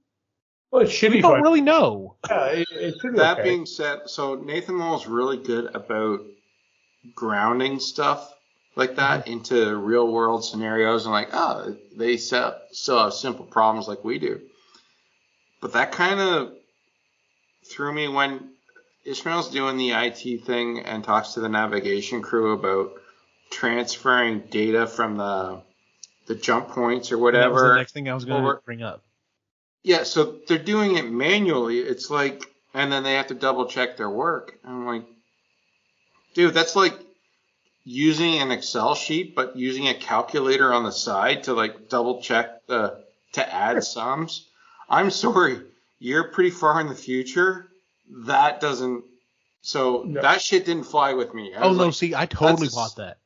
[0.70, 1.42] well, it should we be don't fine.
[1.42, 2.16] really know.
[2.28, 3.48] Yeah, it, it should be that okay.
[3.48, 6.20] being said, so Nathan Lowell's really good about
[7.14, 8.32] grounding stuff
[8.76, 9.32] like that mm-hmm.
[9.32, 14.18] into real world scenarios and like, oh, they se- still have simple problems like we
[14.18, 14.40] do.
[15.60, 16.52] But that kind of
[17.64, 18.50] threw me when
[19.06, 22.92] Ishmael's doing the IT thing and talks to the navigation crew about
[23.50, 25.62] transferring data from the
[26.26, 27.76] the jump points or was the whatever.
[27.76, 29.04] next thing I was going to bring up.
[29.84, 31.78] Yeah, so they're doing it manually.
[31.78, 32.42] It's like,
[32.74, 34.58] and then they have to double check their work.
[34.64, 35.04] I'm like,
[36.34, 36.94] dude, that's like
[37.88, 42.66] using an Excel sheet, but using a calculator on the side to like double check
[42.66, 44.46] the to add sums.
[44.90, 45.60] I'm sorry,
[46.00, 47.68] you're pretty far in the future.
[48.26, 49.04] That doesn't.
[49.62, 50.20] So No.
[50.22, 51.54] that shit didn't fly with me.
[51.54, 53.18] I Oh no, like, see, I totally bought that.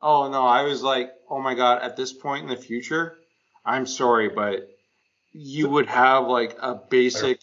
[0.00, 3.18] Oh no, I was like, oh my god, at this point in the future,
[3.64, 4.70] I'm sorry, but
[5.32, 7.40] you would have like a basic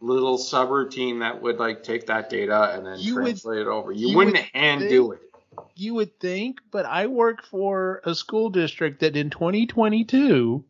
[0.00, 3.90] little subroutine that would like take that data and then You would- translate it over.
[3.92, 5.20] You, you wouldn't would hand do it.
[5.80, 10.62] You would think, but I work for a school district that in 2022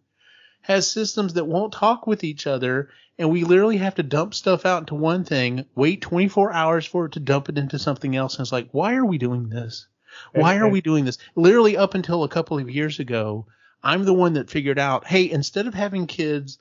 [0.60, 4.64] has systems that won't talk with each other, and we literally have to dump stuff
[4.64, 8.36] out into one thing, wait 24 hours for it to dump it into something else,
[8.36, 9.88] and it's like, why are we doing this?
[10.32, 11.18] Why are we doing this?
[11.34, 13.46] Literally, up until a couple of years ago,
[13.82, 16.60] I'm the one that figured out, hey, instead of having kids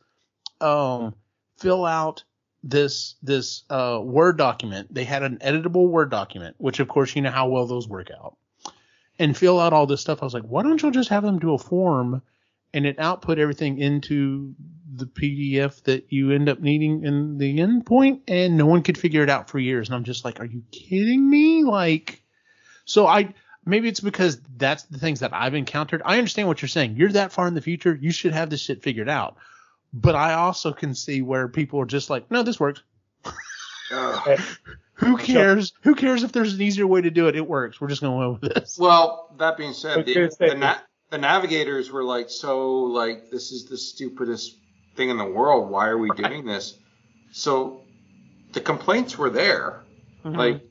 [0.59, 1.13] um,
[1.59, 2.23] fill out
[2.63, 7.21] this this uh, Word document, they had an editable Word document, which of course you
[7.21, 8.35] know how well those work out,
[9.17, 10.21] and fill out all this stuff.
[10.21, 12.21] I was like, why don't you just have them do a form
[12.73, 14.53] and it output everything into
[14.93, 19.23] the PDF that you end up needing in the endpoint, and no one could figure
[19.23, 19.87] it out for years.
[19.87, 21.63] And I'm just like, are you kidding me?
[21.63, 22.23] Like,
[22.85, 23.33] so I
[23.65, 26.01] maybe it's because that's the things that I've encountered.
[26.05, 26.95] I understand what you're saying.
[26.95, 29.37] You're that far in the future, you should have this shit figured out.
[29.93, 32.83] But I also can see where people are just like, no, this works.
[33.91, 34.39] Ugh.
[34.95, 35.71] Who cares?
[35.83, 37.35] Who cares if there's an easier way to do it?
[37.35, 37.79] It works.
[37.79, 38.77] We're just going to go with this.
[38.77, 43.51] Well, that being said, the, Because the, na- the navigators were like, so like this
[43.51, 44.57] is the stupidest
[44.95, 45.69] thing in the world.
[45.69, 46.77] Why are we doing this?
[47.31, 47.83] So
[48.51, 49.83] the complaints were there.
[50.25, 50.37] Mm-hmm.
[50.37, 50.61] Like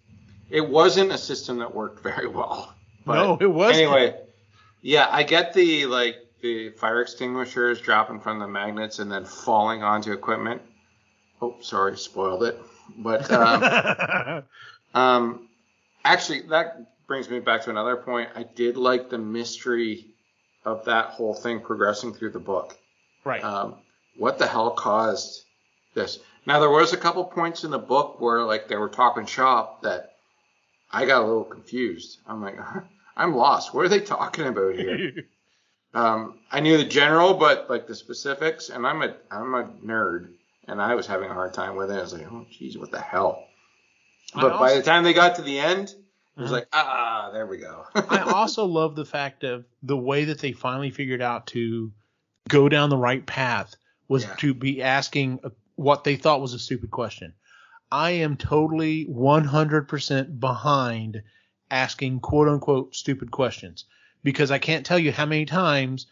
[0.50, 2.74] it wasn't a system that worked very well.
[3.06, 3.86] But No, it wasn't.
[3.86, 4.20] Anyway,
[4.82, 9.82] yeah, I get the like the fire extinguishers dropping from the magnets and then falling
[9.82, 10.62] onto equipment.
[11.40, 12.60] Oh, sorry, spoiled it.
[12.96, 14.42] But um,
[14.94, 15.48] um,
[16.04, 18.30] actually, that brings me back to another point.
[18.34, 20.06] I did like the mystery
[20.64, 22.76] of that whole thing progressing through the book.
[23.24, 23.42] right.
[23.42, 23.76] Um,
[24.16, 25.44] what the hell caused
[25.94, 26.18] this?
[26.44, 29.82] Now there was a couple points in the book where like they were talking shop
[29.82, 30.12] that
[30.90, 32.18] I got a little confused.
[32.26, 32.56] I'm like,
[33.16, 33.74] I'm lost.
[33.74, 35.12] What are they talking about here?
[35.94, 40.30] um, I knew the general, but like the specifics, and I'm a I'm a nerd,
[40.66, 41.94] and I was having a hard time with it.
[41.98, 43.44] I was like, oh, geez, what the hell?
[44.34, 45.88] But by the time they got to the end,
[46.36, 46.54] it was Mhm.
[46.54, 47.86] like, ah, there we go.
[47.94, 51.92] I also love the fact of the way that they finally figured out to
[52.48, 53.74] go down the right path
[54.08, 54.34] was Yeah.
[54.36, 55.40] to be asking
[55.76, 57.34] what they thought was a stupid question.
[57.90, 61.22] I am totally 100% behind
[61.70, 63.86] asking quote unquote stupid questions
[64.28, 66.06] because I can't tell you how many times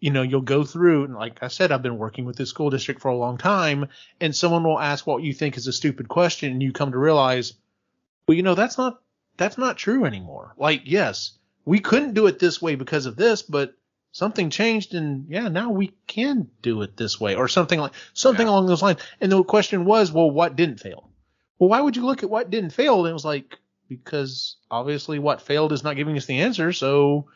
[0.00, 2.68] you know you'll go through and like I said I've been working with this school
[2.70, 3.86] district for a long time
[4.20, 6.98] and someone will ask what you think is a stupid question and you come to
[6.98, 7.52] realize
[8.26, 9.00] well you know that's not
[9.36, 10.52] that's not true anymore.
[10.58, 13.74] Like, yes, we couldn't do it this way because of this, but
[14.12, 18.46] something changed and yeah, now we can do it this way or something like something
[18.46, 18.52] Yeah.
[18.52, 19.00] along those lines.
[19.20, 21.08] And the question was, well, what didn't fail?
[21.58, 22.98] Well, why would you look at what didn't fail?
[23.00, 26.72] And it was like, because obviously what failed is not giving us the answer.
[26.72, 27.26] So,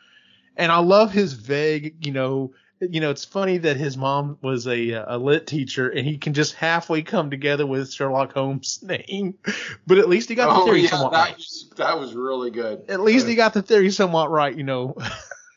[0.57, 4.67] and I love his vague, you know, you know, it's funny that his mom was
[4.67, 9.35] a a lit teacher and he can just halfway come together with Sherlock Holmes' name,
[9.87, 12.15] but at least he got the oh theory yeah, somewhat that right was, that was
[12.15, 12.85] really good.
[12.89, 14.97] at least he got the theory somewhat right, you know.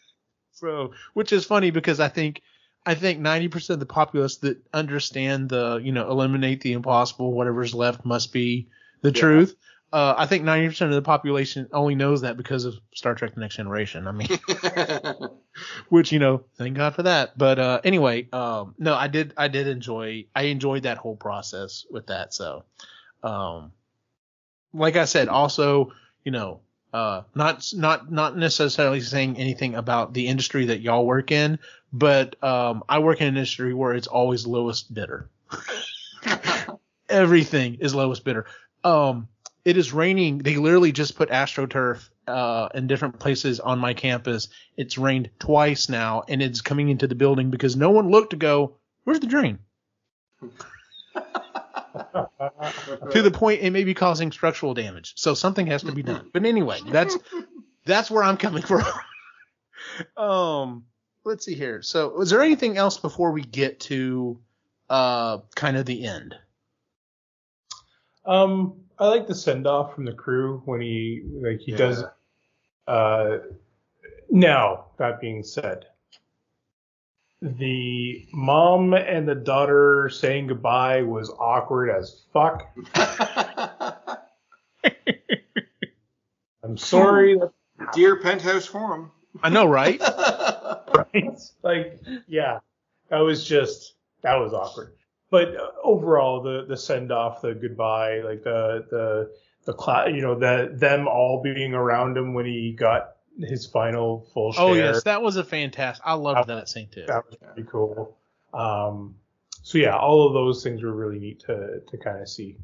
[0.54, 2.42] so, which is funny because I think
[2.86, 7.74] I think 90% of the populace that understand the, you know, eliminate the impossible, whatever's
[7.76, 8.70] left must be
[9.02, 9.20] the Yeah.
[9.20, 9.56] truth.
[9.92, 13.40] Uh, I think 90% of the population only knows that because of Star Trek The
[13.40, 14.06] Next Generation.
[14.06, 14.28] I mean,
[15.90, 17.38] which, you know, thank God for that.
[17.38, 21.86] But, uh, anyway, um, no, I did, I did enjoy, I enjoyed that whole process
[21.90, 22.34] with that.
[22.34, 22.66] So,
[23.24, 23.72] um,
[24.74, 25.94] like I said, also,
[26.26, 26.60] you know,
[26.94, 31.60] uh, not, not, not necessarily saying anything about the industry that y'all work in,
[31.94, 35.30] but, um, I work in an industry where it's always lowest bidder.
[37.10, 38.48] Everything is lowest bidder.
[38.84, 39.30] Um,
[39.68, 40.38] it is raining.
[40.38, 44.48] They literally just put AstroTurf uh, in different places on my campus.
[44.78, 48.38] It's rained twice now, and it's coming into the building because no one looked to
[48.38, 49.60] go, "Where's the drain?"
[50.42, 51.20] to
[53.22, 55.12] the point it may be causing structural damage.
[55.18, 56.30] So something has to be done.
[56.32, 57.18] But anyway, that's
[57.86, 58.86] that's where I'm coming from.
[60.16, 60.86] um,
[61.26, 61.82] let's see here.
[61.82, 64.40] So, is there anything else before we get to
[64.90, 66.36] uh kind of the end?
[68.26, 71.78] Um, I like the send off from the crew when he like he Yeah.
[71.78, 72.04] does.
[72.88, 73.38] Uh,
[74.30, 75.86] now that being said,
[77.42, 82.76] the mom and the daughter saying goodbye was awkward as fuck.
[86.64, 87.40] I'm sorry,
[87.94, 89.12] Dear Penthouse Forum.
[89.44, 90.00] I know, right?
[90.94, 91.40] right?
[91.62, 92.60] Like, yeah,
[93.10, 94.94] that was just that was awkward.
[95.30, 99.32] But uh, overall, the the send off, the goodbye, like the the
[99.66, 104.28] the class, you know, the them all being around him when he got his final
[104.34, 104.64] full share.
[104.64, 106.04] oh yes, that was a fantastic.
[106.06, 107.06] I loved that scene too.
[107.08, 108.18] that was pretty cool.
[108.54, 109.16] Um,
[109.62, 112.58] so yeah, all of those things were really neat to to kind of see.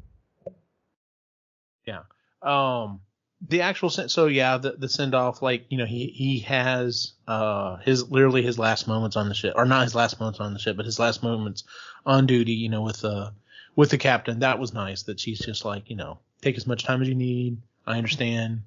[1.86, 2.00] Yeah.
[2.42, 3.00] Um
[3.48, 7.76] the actual so yeah the, the send off like you know he he has uh
[7.76, 10.58] his literally his last moments on the ship or not his last moments on the
[10.58, 11.64] ship but his last moments
[12.06, 13.30] on duty you know with uh
[13.76, 16.84] with the captain that was nice that she's just like you know take as much
[16.84, 18.62] time as you need i understand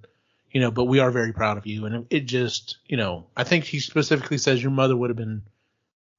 [0.51, 3.43] you know but we are very proud of you and it just you know i
[3.43, 5.41] think he specifically says your mother would have been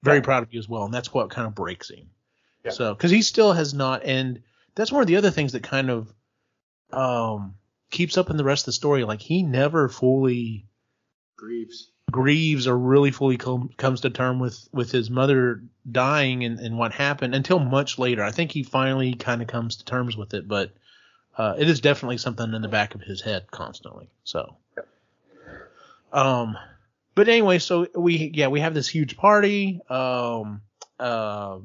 [0.02, 0.24] very Yeah.
[0.24, 2.08] proud of you as well and that's what kind of breaks him
[2.64, 2.70] Yeah.
[2.72, 4.42] so because he still has not and
[4.74, 6.12] that's one of the other things that kind of
[6.92, 7.54] um
[7.90, 9.04] keeps up in the rest of the story.
[9.04, 10.66] Like he never fully
[11.36, 11.90] Grieves.
[12.10, 16.76] grieves or really fully com- comes to term with with his mother dying and, and
[16.76, 18.22] what happened until much later.
[18.24, 20.72] I think he finally kind of comes to terms with it, but
[21.36, 24.10] uh, it is definitely something in the back of his head constantly.
[24.24, 24.56] So,
[26.12, 26.56] um,
[27.14, 29.80] but anyway, so we yeah we have this huge party.
[29.88, 30.62] Um,
[30.98, 31.58] uh,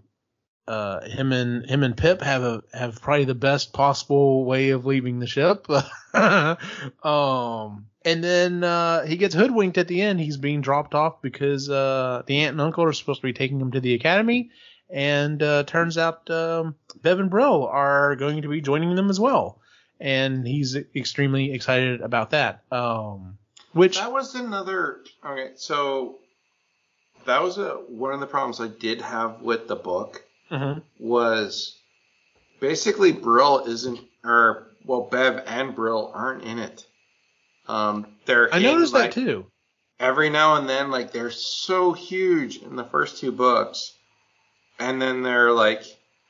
[0.67, 4.85] uh, him and him and Pip have a have probably the best possible way of
[4.85, 5.67] leaving the ship.
[6.13, 10.19] um, and then uh, he gets hoodwinked at the end.
[10.19, 13.59] He's being dropped off because uh, the aunt and uncle are supposed to be taking
[13.59, 14.51] him to the academy,
[14.89, 19.19] and uh, turns out um, Bev and Brill are going to be joining them as
[19.19, 19.59] well,
[19.99, 22.63] and he's extremely excited about that.
[22.71, 23.37] Um,
[23.73, 25.01] which That was another.
[25.25, 26.19] Okay, so
[27.25, 30.23] that was a, one of the problems I did have with the book
[30.53, 30.83] Mhm.
[30.99, 31.79] was
[32.59, 36.85] basically Brill isn't, or well, Bev and Brill aren't in it.
[37.67, 39.47] Um, they're I in, noticed like, that too.
[39.99, 43.93] every now and then, like they're so huge in the first two books,
[44.79, 45.83] and then they're like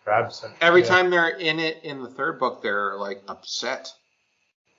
[0.06, 0.56] They're absent.
[0.62, 0.88] every Yeah.
[0.88, 3.92] time they're in it in the third book, they're like upset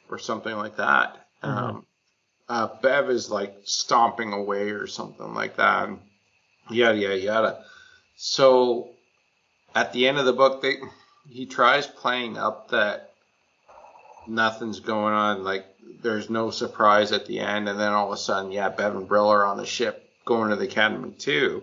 [0.08, 1.26] or something like that.
[1.42, 1.48] Mhm.
[1.48, 1.86] Um,
[2.48, 5.88] uh, Bev is like stomping away or something like that.
[5.88, 6.00] And
[6.70, 7.64] yada yada yada.
[8.16, 8.93] So
[9.74, 10.76] at the end of the book, they
[11.28, 13.14] he tries playing up that
[14.26, 15.66] nothing's going on, like
[16.02, 19.08] there's no surprise at the end, and then all of a sudden, yeah, Bev and
[19.08, 21.62] Brill are on the ship going to the academy too.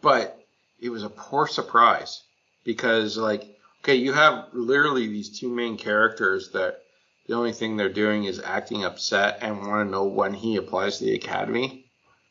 [0.00, 0.38] But
[0.80, 2.22] it was a poor surprise
[2.64, 3.44] because like
[3.82, 6.80] okay you have literally these two main characters that
[7.26, 10.98] the only thing they're doing is acting upset and want to know when he applies
[10.98, 11.86] to the academy.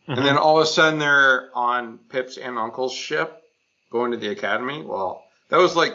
[0.07, 0.25] And mm-hmm.
[0.25, 3.40] then all of a sudden they're on pip's and uncle's ship
[3.91, 5.93] going to the academy well that was like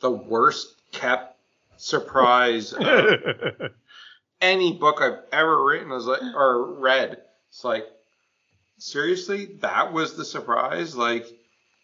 [0.00, 1.36] the worst kept
[1.78, 2.82] surprise of
[4.40, 7.16] any book i've ever written was like or read
[7.48, 7.86] it's like
[8.78, 11.26] seriously that was the surprise like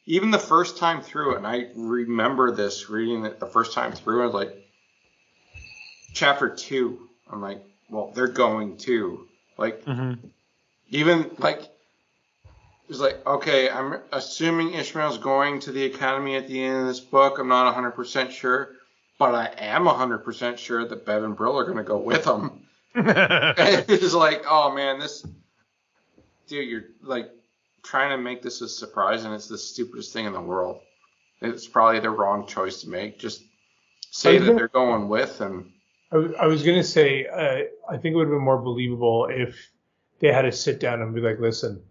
[0.07, 4.22] even the first time through, and I remember this reading it the first time through,
[4.22, 4.68] I was like,
[6.12, 7.09] chapter two.
[7.31, 9.29] I'm like, well, they're going to.
[9.57, 10.18] Like, Mhm.
[10.90, 11.72] even like,
[13.00, 17.00] it like, okay, I'm assuming Ishmael's going to the academy at the end of this
[17.00, 17.38] book.
[17.38, 18.72] I'm not 100% sure,
[19.18, 22.61] but I am 100% sure that Bev and Brill are going to go with him.
[22.94, 25.26] It's like, oh man, this
[26.46, 27.31] dude, you're like
[27.83, 30.81] trying to make this a surprise, and it's the stupidest thing in the world.
[31.40, 33.18] It's probably the wrong choice to make.
[33.18, 33.42] Just
[34.11, 35.70] say that they're going with, and
[36.12, 39.26] I was- I was gonna say, uh, I think it would have been more believable
[39.31, 39.70] if
[40.20, 41.83] they had to sit down and be like, listen,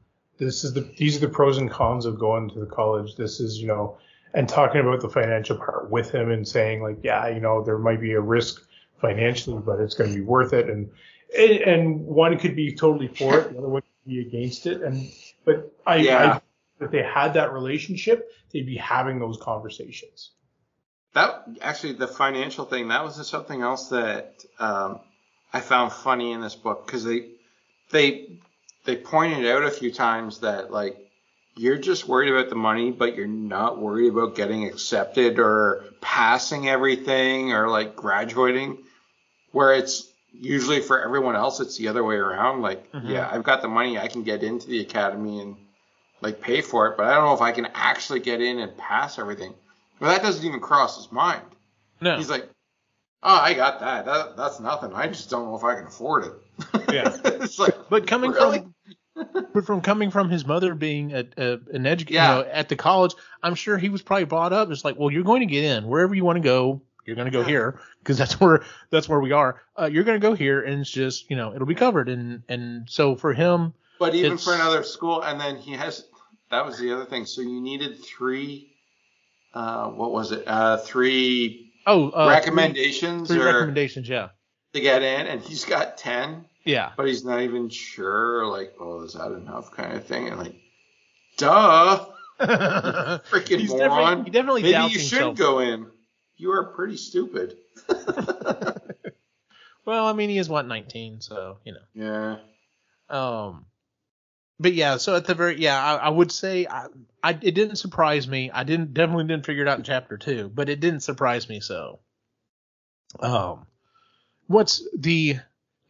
[0.42, 3.16] this is the these are the pros and cons of going to the college.
[3.16, 3.98] This is you know,
[4.34, 7.78] and talking about the financial part with him and saying like, yeah, you know, there
[7.78, 8.60] might be a risk
[9.00, 10.68] financially, but it's going to be worth it.
[10.68, 10.90] And
[11.38, 14.82] and, one could be totally for it, the other one could be against it.
[14.82, 15.12] And
[15.46, 16.40] but I, Yeah.
[16.80, 20.32] I if they had that relationship, they'd be having those conversations.
[21.14, 25.02] that actually the financial thing that was something else that um,
[25.54, 27.30] I found funny in this book because they
[27.92, 28.40] they
[28.86, 30.98] they pointed out a few times that like
[31.56, 36.70] you're just worried about the money, but you're not worried about getting accepted or passing
[36.70, 38.78] everything or like graduating.
[39.52, 42.62] Where it's usually for everyone else, it's the other way around.
[42.62, 43.10] Like, Mhm.
[43.10, 45.58] yeah, I've got the money, I can get into the academy and
[46.22, 48.78] like pay for it, but I don't know if I can actually get in and
[48.78, 49.54] pass everything.
[50.00, 51.44] Well, that doesn't even cross his mind.
[52.00, 52.16] no.
[52.16, 52.48] He's like,
[53.24, 54.06] oh, I got that.
[54.06, 54.38] that.
[54.38, 54.94] That's nothing.
[54.94, 56.34] I just don't know if I can afford it.
[56.92, 57.16] Yeah.
[57.24, 58.60] it's like, But coming Really?
[58.60, 58.76] from
[59.54, 62.38] but from coming from his mother being a, a, an educator Yeah.
[62.38, 64.72] you know, at the college, I'm sure he was probably brought up.
[64.72, 66.82] It's like, well, you're going to get in wherever you want to go.
[67.06, 67.48] You're going to go Yeah.
[67.48, 69.62] here because that's where that's where we are.
[69.78, 72.08] Uh, you're going to go here, and it's just you know it'll be covered.
[72.10, 76.06] And and so for him, but even for another school, and then he has,
[76.52, 77.26] that was the other thing.
[77.26, 78.76] So you needed three,
[79.54, 80.44] uh, what was it?
[80.48, 84.30] Uh, three oh, uh, recommendations three, three or recommendations, yeah,
[84.74, 86.92] to get in, and he's got 10, yeah.
[86.98, 90.28] but he's not even sure, like, oh, is that enough kind of thing?
[90.28, 90.56] And like,
[91.38, 92.06] duh.
[92.42, 94.24] Freaking He's moron.
[94.24, 95.38] definitely, he definitely Maybe doubts you himself.
[95.38, 95.88] should go in.
[96.38, 97.58] You are pretty stupid.
[99.86, 101.80] Well, I mean, he is what 19, so you know.
[101.94, 102.38] yeah.
[103.10, 103.66] Um,
[104.60, 106.86] but yeah, so at the very yeah, I, I would say I,
[107.24, 108.52] I it didn't surprise me.
[108.52, 111.62] I didn't definitely didn't figure it out in chapter two, but it didn't surprise me
[111.62, 112.00] so.
[113.20, 113.66] Um,
[114.48, 115.38] what's the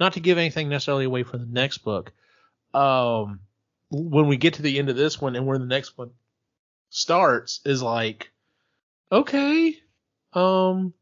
[0.02, 2.12] not to give anything necessarily away for the next book.
[2.74, 3.42] Um,
[3.92, 6.10] when we get to the end of this one and where the next one
[6.90, 8.32] starts is like,
[9.12, 9.76] okay,
[10.34, 10.96] um,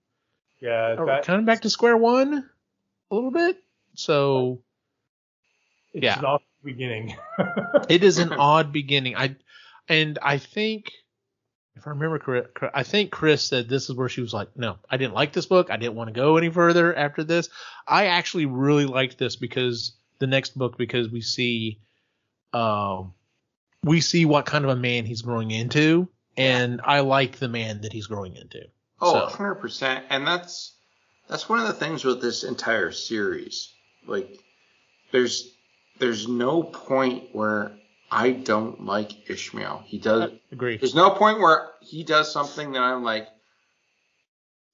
[0.60, 2.50] Yeah, that, kind of back to square one
[3.10, 3.64] a little bit.
[3.93, 4.60] So
[5.93, 6.20] it's yeah.
[6.20, 7.16] an off beginning.
[7.89, 9.16] it is an odd beginning.
[9.16, 9.38] I
[9.88, 10.91] and I think
[11.76, 14.78] if I remember correct, I think Chris said this is where she was like, "No,
[14.89, 15.70] I didn't like this book.
[15.72, 17.49] I didn't want to go any further after this."
[17.88, 21.80] I actually really liked this because the next book because we see
[22.53, 23.13] um
[23.84, 27.82] we see what kind of a man he's growing into and I like the man
[27.82, 28.61] that he's growing into.
[29.01, 30.03] Oh, So- 100%.
[30.09, 30.74] And that's
[31.30, 33.72] that's one of the things with this entire series.
[34.07, 34.39] Like
[35.11, 35.53] there's
[35.99, 37.72] there's no point where
[38.12, 39.84] I don't like Ishmael.
[39.86, 40.78] He does Agree.
[40.78, 43.28] there's no point where he does something that I'm like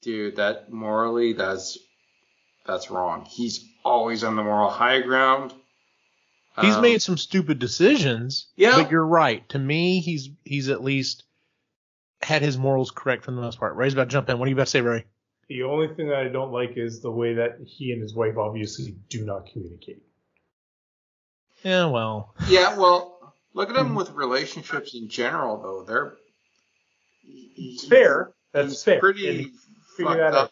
[0.01, 1.77] dude, that morally that's
[2.65, 3.25] that's wrong.
[3.25, 5.53] He's always on the moral high ground.
[6.61, 8.47] He's Um, made some stupid decisions.
[8.55, 8.77] Yeah.
[8.81, 9.47] But you're right.
[9.49, 11.23] To me, he's he's at least
[12.21, 13.75] had his morals correct for the most part.
[13.75, 14.39] Ray's about to jump in.
[14.39, 15.05] What are you about to say, Ray?
[15.47, 18.35] the only thing that I don't like is the way that he and his wife
[18.37, 20.01] obviously do not communicate.
[21.63, 22.33] Yeah, well.
[22.47, 23.14] Yeah, well,
[23.55, 25.83] look at him with relationships in general though.
[25.83, 26.17] They're
[27.57, 28.33] It's fair.
[28.53, 28.99] That's he's fair.
[28.99, 29.51] pretty And
[30.07, 30.51] fucked up.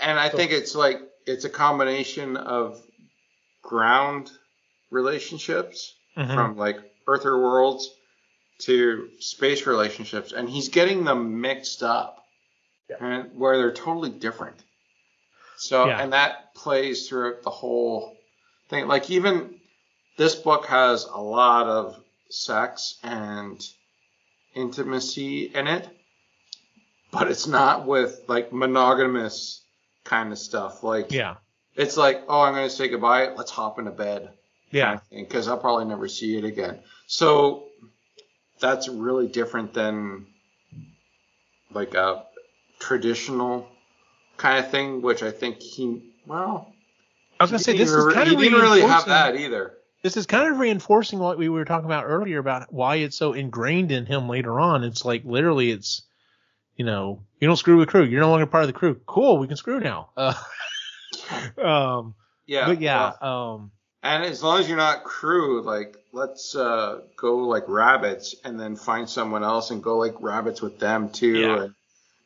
[0.00, 2.82] And I So- think it's like it's a combination of
[3.62, 4.30] ground
[4.90, 6.34] relationships Mhm.
[6.34, 7.88] from like Earther worlds
[8.62, 12.22] to space relationships, and he's getting them mixed up,
[12.90, 12.96] Yeah.
[13.00, 14.62] and where they're totally different.
[15.56, 16.00] So, Yeah.
[16.02, 18.16] and that plays throughout the whole
[18.68, 18.88] thing.
[18.88, 19.58] Like even
[20.18, 23.60] this book has a lot of sex and
[24.54, 25.88] intimacy in it,
[27.10, 29.62] but it's not with like monogamous
[30.04, 30.82] kind of stuff.
[30.82, 31.36] Like Yeah.
[31.74, 33.28] it's like, oh, I'm going to say goodbye.
[33.36, 34.30] Let's hop into bed.
[34.70, 35.00] Yeah.
[35.10, 36.80] Because I'll probably never see it again.
[37.06, 37.68] So
[38.60, 40.26] that's really different than
[41.72, 42.24] like a
[42.78, 43.68] traditional
[44.36, 46.72] kind of thing, which I think he, well,
[47.40, 49.74] I was gonna say he this is kind he of didn't really have that either.
[50.02, 53.32] This is kind of reinforcing what we were talking about earlier about why it's so
[53.32, 54.84] ingrained in him later on.
[54.84, 56.02] It's like literally, it's
[56.76, 58.04] you know, you don't screw with crew.
[58.04, 59.00] You're no longer part of the crew.
[59.06, 60.10] Cool, we can screw now.
[60.16, 60.34] Uh,
[61.62, 62.14] um,
[62.46, 62.66] Yeah.
[62.66, 63.70] but yeah, well, um,
[64.02, 68.76] and as long as you're not crew, like let's uh, go like rabbits and then
[68.76, 71.38] find someone else and go like rabbits with them too.
[71.38, 71.62] Yeah.
[71.64, 71.74] And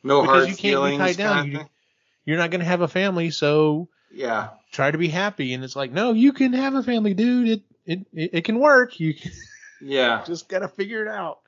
[0.03, 0.97] no Because hard you can't be feelings.
[0.99, 1.35] tied down.
[1.37, 1.67] kind of You-
[2.25, 4.49] you're not gonna have a family, so Yeah.
[4.73, 5.53] Try to be happy.
[5.53, 7.47] And it's like, no, you can have a family, dude.
[7.47, 8.99] It it it, can work.
[8.99, 9.31] You can,
[9.81, 10.23] Yeah.
[10.25, 11.39] just gotta figure it out.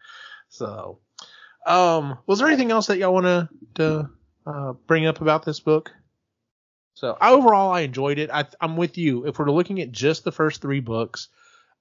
[0.49, 0.99] So,
[1.65, 4.09] um, was there anything else that y'all want to
[4.45, 5.91] uh, bring up about this book?
[6.93, 8.30] So overall, I enjoyed it.
[8.32, 9.26] I, I'm with you.
[9.26, 11.28] If we're looking at just the first three books,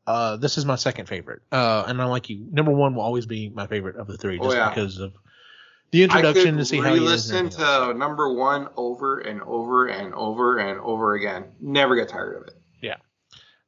[0.09, 1.43] uh, this is my second favorite.
[1.53, 2.47] Uh, and I'm like you.
[2.51, 4.69] Number one will always be my favorite of the three, just yeah.
[4.71, 5.15] because of
[5.95, 6.97] the introduction I to see how he is.
[6.99, 7.59] and re-listen everything
[7.93, 11.45] to number one over and over and over and over again.
[11.61, 12.55] Never get tired of it.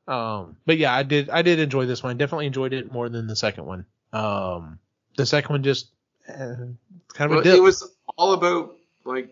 [0.08, 2.10] Um, but yeah, I did I did enjoy this one.
[2.12, 3.86] I definitely enjoyed it more than the second one.
[4.12, 4.78] Um,
[5.16, 5.88] the second one just
[6.28, 6.54] uh,
[7.12, 7.56] kind of Well, a dip.
[7.56, 9.28] it was all about like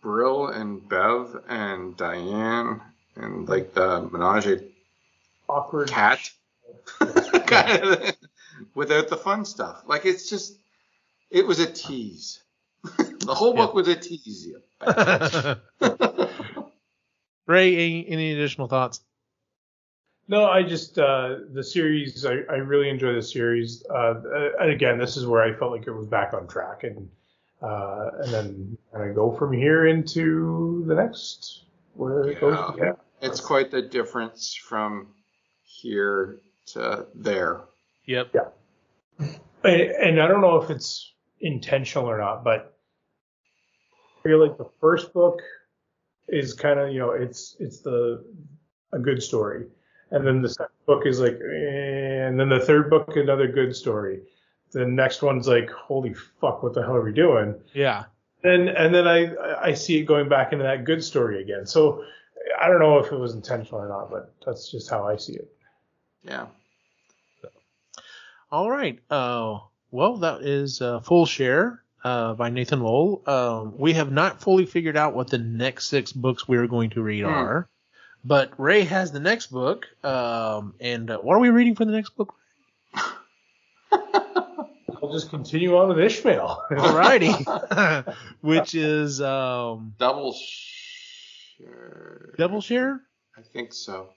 [0.00, 2.80] Brill and Bev and Diane
[3.16, 4.60] and like the menage a
[5.50, 5.88] Awkward.
[5.88, 6.30] cat
[7.46, 8.16] kind of
[8.74, 9.82] without the fun stuff.
[9.86, 10.56] Like it's just
[11.30, 12.42] it was a tease.
[12.84, 14.46] the whole book was a tease.
[14.46, 14.60] you.
[17.46, 19.00] Ray, any, any additional thoughts?
[20.28, 22.24] No, I just uh, the series.
[22.24, 23.84] I, I really enjoy the series.
[23.92, 24.14] Uh,
[24.60, 27.08] and again, this is where I felt like it was back on track, and
[27.60, 31.64] uh, and then kind of go from here into the next
[31.94, 32.56] where it goes.
[32.78, 32.84] Yeah.
[32.84, 35.08] Yeah, it's quite the difference from
[35.64, 37.62] here to there.
[38.06, 38.54] Yep.
[39.18, 42.76] and, and I don't know if it's intentional or not, but
[44.18, 45.40] I feel like the first book
[46.28, 48.24] is kind of you know it's it's the
[48.92, 49.66] a good story,
[50.10, 53.74] and then the second book is like, eh, and then the third book another good
[53.74, 54.20] story.
[54.72, 57.54] The next one's like, holy fuck, what the hell are we doing?
[57.74, 58.04] Yeah.
[58.44, 61.66] And and then I I see it going back into that good story again.
[61.66, 62.04] So
[62.60, 65.34] I don't know if it was intentional or not, but that's just how I see
[65.34, 65.50] it.
[66.22, 66.46] Yeah.
[67.42, 67.48] So.
[68.50, 68.98] All right.
[69.10, 69.58] Uh,
[69.90, 73.22] well, that is uh, Full Share uh, by Nathan Lowell.
[73.26, 76.90] Um, we have not fully figured out what the next six books we are going
[76.90, 77.30] to read Hmm.
[77.30, 77.68] are,
[78.24, 79.86] but Ray has the next book.
[80.04, 82.34] Um, and uh, what are we reading for the next book?
[83.92, 86.64] I'll just continue on with Ishmael.
[86.70, 92.34] Alrighty, which is um, Double share.
[92.38, 93.00] Double Share.
[93.36, 94.10] I think so.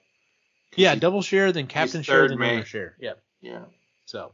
[0.76, 2.54] Yeah, Double Share, then Captain Share, third then mate.
[2.54, 2.96] Owner Share.
[3.00, 3.14] Yeah.
[3.42, 3.66] Yeah.
[4.06, 4.34] So,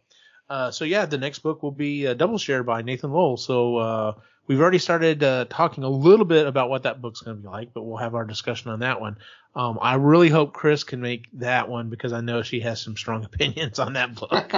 [0.49, 3.37] uh, so yeah, the next book will be uh, Double Share by Nathan Lowell.
[3.37, 4.13] So uh,
[4.47, 7.47] we've already started uh, talking a little bit about what that book's going to be
[7.47, 9.17] like, but we'll have our discussion on that one.
[9.55, 12.97] Um, I really hope Chris can make that one because I know she has some
[12.97, 14.51] strong opinions on that book.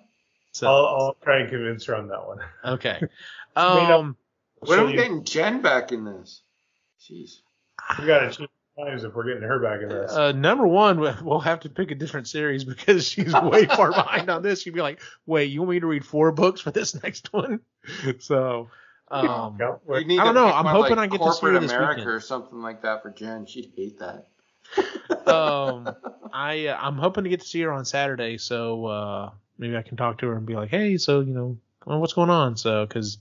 [0.52, 2.38] So I'll, I'll try and convince her on that one.
[2.64, 3.08] okay, Made
[3.54, 4.00] up.
[4.00, 4.16] um,
[4.60, 6.42] when are we getting Jen back in this?
[7.00, 7.40] Jeez.
[7.98, 10.12] We got to change times if we're getting her back in this.
[10.12, 13.90] uh, number one, we- we'll have to pick a different series because she's way far
[13.90, 14.62] behind on this.
[14.62, 17.60] She'd be like, "Wait, you want me to read four books for this next one?"
[18.20, 18.68] So.
[19.10, 20.46] Um, Yeah, we're- You need I don't know.
[20.46, 22.10] I'm hoping like I get to see her corporate this America weekend.
[22.14, 23.46] or something like that for Jen.
[23.46, 24.26] She'd hate that.
[25.26, 25.88] um,
[26.32, 29.82] I uh, I'm hoping to get to see her on Saturday, so uh, maybe I
[29.82, 32.58] can talk to her and be like, hey, so you know, what's going on?
[32.58, 33.16] So because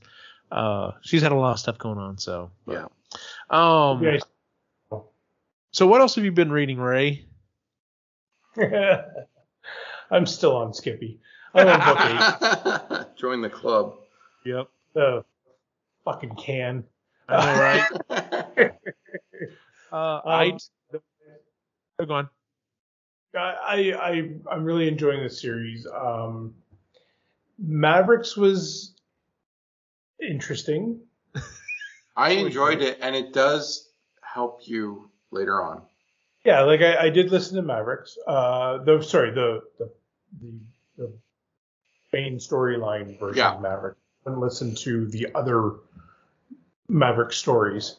[0.51, 2.87] uh, she's had a lot of stuff going on, so Yeah.
[3.49, 4.19] Um, Yeah.
[5.77, 7.23] So what else have you been reading, Ray?
[10.09, 11.19] I'm still on Skippy.
[11.53, 13.05] I'm on book eight.
[13.15, 13.93] Join the club.
[14.43, 14.69] Yep.
[14.95, 15.23] The
[16.03, 16.83] fucking can.
[17.29, 17.61] I know,
[18.09, 18.71] right?
[19.89, 20.57] Uh, I Um,
[21.99, 22.29] oh, go on.
[23.33, 25.87] I, I I'm really enjoying this series.
[25.87, 26.55] Um,
[27.57, 28.95] Mavericks was
[30.21, 30.99] interesting.
[32.17, 35.81] I enjoyed it, and it does help you later on.
[36.43, 38.17] Yeah, like I, I did listen to Mavericks.
[38.27, 39.91] Uh, the sorry, the the
[40.41, 40.53] the,
[40.97, 41.13] the
[42.13, 43.55] main storyline version Yeah.
[43.55, 43.97] of Maverick.
[44.25, 45.75] And listen to the other
[46.89, 47.95] Maverick stories.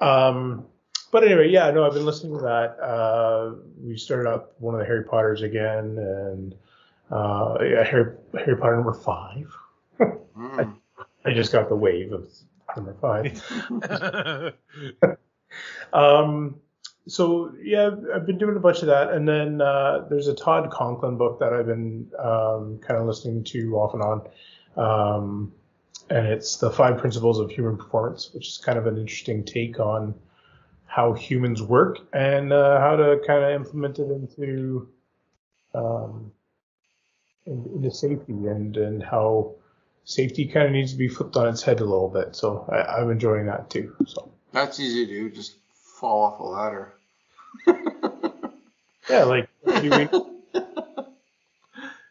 [0.00, 0.66] Um,
[1.12, 2.80] but anyway, yeah, no, I've been listening to that.
[2.80, 6.54] Uh, we started up one of the Harry Potters again, and
[7.10, 9.52] uh, yeah, Harry, Harry Potter number five.
[10.00, 10.76] Mm.
[11.24, 12.28] I just got the wave of
[12.76, 13.40] number five.
[15.92, 16.60] Um,
[17.06, 20.70] so yeah, I've been doing a bunch of that, and then uh, there's a Todd
[20.70, 24.22] Conklin book that I've been um, kind of listening to off and on,
[24.76, 25.52] um,
[26.08, 29.80] and it's the Five Principles of Human Performance, which is kind of an interesting take
[29.80, 30.14] on
[30.86, 34.88] how humans work and uh, how to kind of implement it into
[35.74, 36.32] um,
[37.46, 39.54] in- into safety and and how
[40.04, 42.36] safety kind of needs to be flipped on its head a little bit.
[42.36, 43.94] So I, I'm enjoying that too.
[44.06, 44.30] So.
[44.52, 45.30] That's easy to do.
[45.30, 46.92] Just fall off a ladder.
[49.10, 49.48] Yeah, like
[49.82, 50.08] you mean?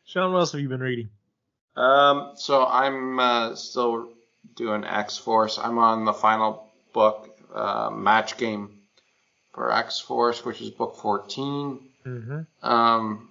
[0.05, 1.09] Sean, what else have you been reading?
[1.77, 4.09] Um, so I'm uh, still
[4.55, 5.63] doing ExForce.
[5.63, 8.79] I'm on the final book, uh, match game
[9.53, 11.79] for ExForce, which is book 14.
[12.05, 12.67] Mm-hmm.
[12.69, 13.29] Um,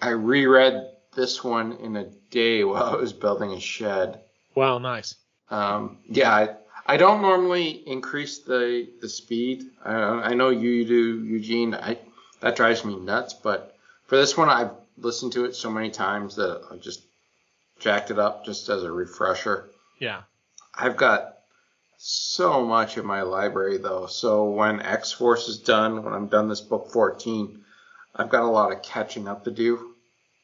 [0.00, 4.20] I reread this one in a day while I was building a shed.
[4.54, 5.14] Wow, nice.
[5.50, 6.48] Um, yeah, I,
[6.86, 9.70] I don't normally increase the the speed.
[9.84, 11.74] I, I know you do, Eugene.
[11.74, 11.98] I
[12.40, 13.34] that drives me nuts.
[13.34, 13.76] But
[14.06, 17.02] for this one, I've listened to it so many times that I just
[17.78, 19.68] jacked it up just as a refresher.
[19.98, 20.22] Yeah.
[20.74, 21.38] I've got
[21.98, 24.06] so much in my library though.
[24.06, 27.62] So when ExForce is done, when I'm done this book 14,
[28.16, 29.94] I've got a lot of catching up to do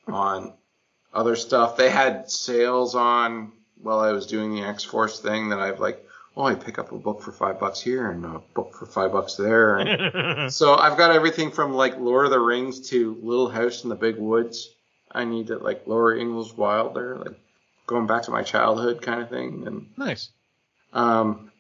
[0.07, 0.55] on
[1.13, 1.77] other stuff.
[1.77, 6.05] They had sales on while I was doing the ExForce thing that I've like,
[6.39, 9.11] oh, I pick up a book for five bucks here and a book for five
[9.11, 9.77] bucks there.
[9.77, 13.91] And so I've got everything from like Lord of the Rings to Little House in
[13.91, 14.71] the Big Woods.
[15.11, 17.35] I need it like Laura Ingalls Wilder, like
[17.89, 19.67] going back to my childhood kind of thing.
[19.67, 20.31] And nice.
[20.93, 21.51] um,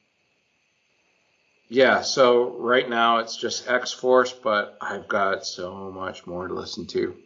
[1.68, 6.86] yeah, so right now it's just ExForce, but I've got so much more to listen
[6.88, 7.16] to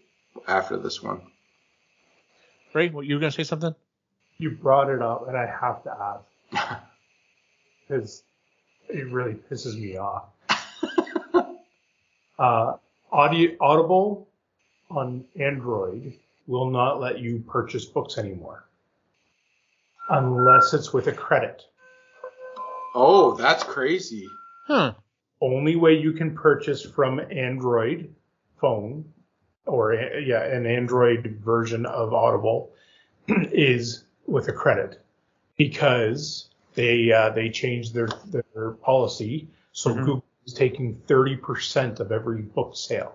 [0.48, 1.20] after this one.
[2.72, 3.74] Ray, what you were gonna say something?
[4.38, 6.22] You brought it up, and I have to
[6.54, 6.82] ask
[7.92, 8.22] because
[8.88, 10.24] it really pisses me off.
[12.38, 12.74] uh,
[13.12, 14.28] Audi- Audible
[14.90, 16.14] on Android
[16.46, 18.64] will not let you purchase books anymore
[20.08, 21.62] unless it's with a credit.
[22.94, 24.26] Oh, that's crazy.
[24.66, 24.94] Huh.
[25.40, 28.14] only way you can purchase from Android
[28.60, 29.04] phone
[29.66, 32.70] or yeah, an Android version of Audible
[33.28, 35.04] is with a credit
[35.56, 39.48] because they uh, they changed their their policy.
[39.72, 39.98] So Mhm.
[40.04, 43.14] Google is taking 30% of every book sale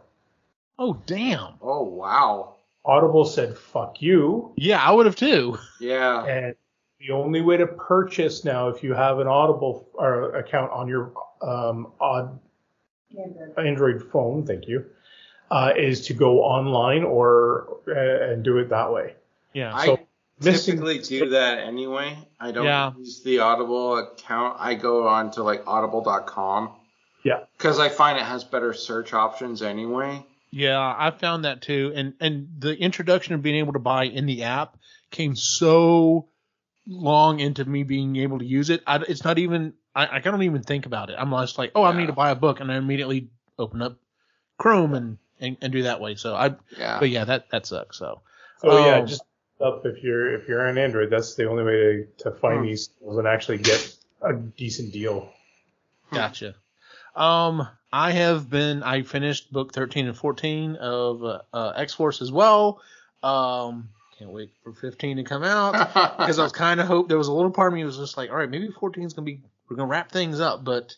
[0.79, 1.53] Oh damn.
[1.61, 2.53] Oh, wow.
[2.85, 5.57] Audible said "fuck you," Yeah, I would have too.
[5.79, 6.23] Yeah.
[6.25, 6.55] and
[6.99, 11.11] the only way to purchase now, if you have an Audible or account on your
[11.41, 12.39] um, odd
[13.57, 14.85] Android phone, thank you,
[15.51, 19.15] uh, is to go online or uh, and do it that way.
[19.53, 19.77] Yeah.
[19.83, 20.06] So missing
[20.41, 22.17] typically do that anyway.
[22.39, 22.91] I don't Yeah.
[22.97, 24.57] use the Audible account.
[24.59, 26.71] I go on to like audible.com.
[27.23, 27.39] Yeah.
[27.57, 30.25] Because I find it has better search options anyway.
[30.51, 31.91] Yeah, I found that too.
[31.95, 34.77] And and the introduction of being able to buy in the app
[35.11, 36.29] came so
[36.87, 38.81] long into me being able to use it.
[38.87, 41.15] I, it's not even I, I don't even think about it.
[41.19, 43.29] I'm just like, oh, I need to buy a book, and I immediately
[43.59, 43.97] open up
[44.57, 46.15] Chrome and, and and do that way.
[46.15, 46.97] So I, Yeah.
[46.99, 47.97] but yeah, that that sucks.
[47.97, 48.21] So
[48.61, 49.23] So yeah, Um, just
[49.59, 52.65] up if you're if you're on Android, that's the only way to, to find Hmm.
[52.65, 55.29] these tools and actually get a decent deal.
[56.11, 56.55] Gotcha.
[57.15, 58.83] Um, I have been.
[58.83, 62.81] I finished book thirteen and fourteen of uh, uh, ExForce as well.
[63.23, 63.89] Um,
[64.19, 65.71] can't wait for fifteen to come out
[66.17, 68.17] because I was kind of hope there was a little part of me was just
[68.17, 70.95] like, all right, maybe fourteen is gonna be we're gonna wrap things up, but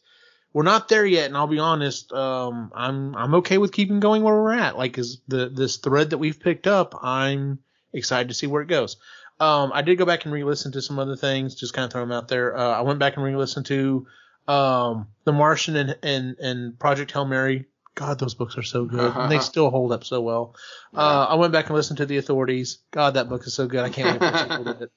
[0.52, 1.28] we're not there yet.
[1.28, 4.78] And I'll be honest, um, I'm I'm okay with keeping going where we're at.
[4.78, 7.60] Like, is the this thread that we've picked up, I'm
[7.94, 8.98] excited to see where it goes.
[9.40, 12.02] Um, I did go back and re-listen to some other things, just kind of throw
[12.02, 12.58] them out there.
[12.58, 14.06] Uh, I went back and re-listened to
[14.48, 17.66] um, The Martian and, and and Project Hail Mary.
[17.96, 20.56] God, those books are so good, and they still hold up so well.
[20.94, 22.80] Uh, I went back and listened to The Authorities.
[22.92, 23.84] God, that book is so good.
[23.84, 24.92] I can't wait for to it.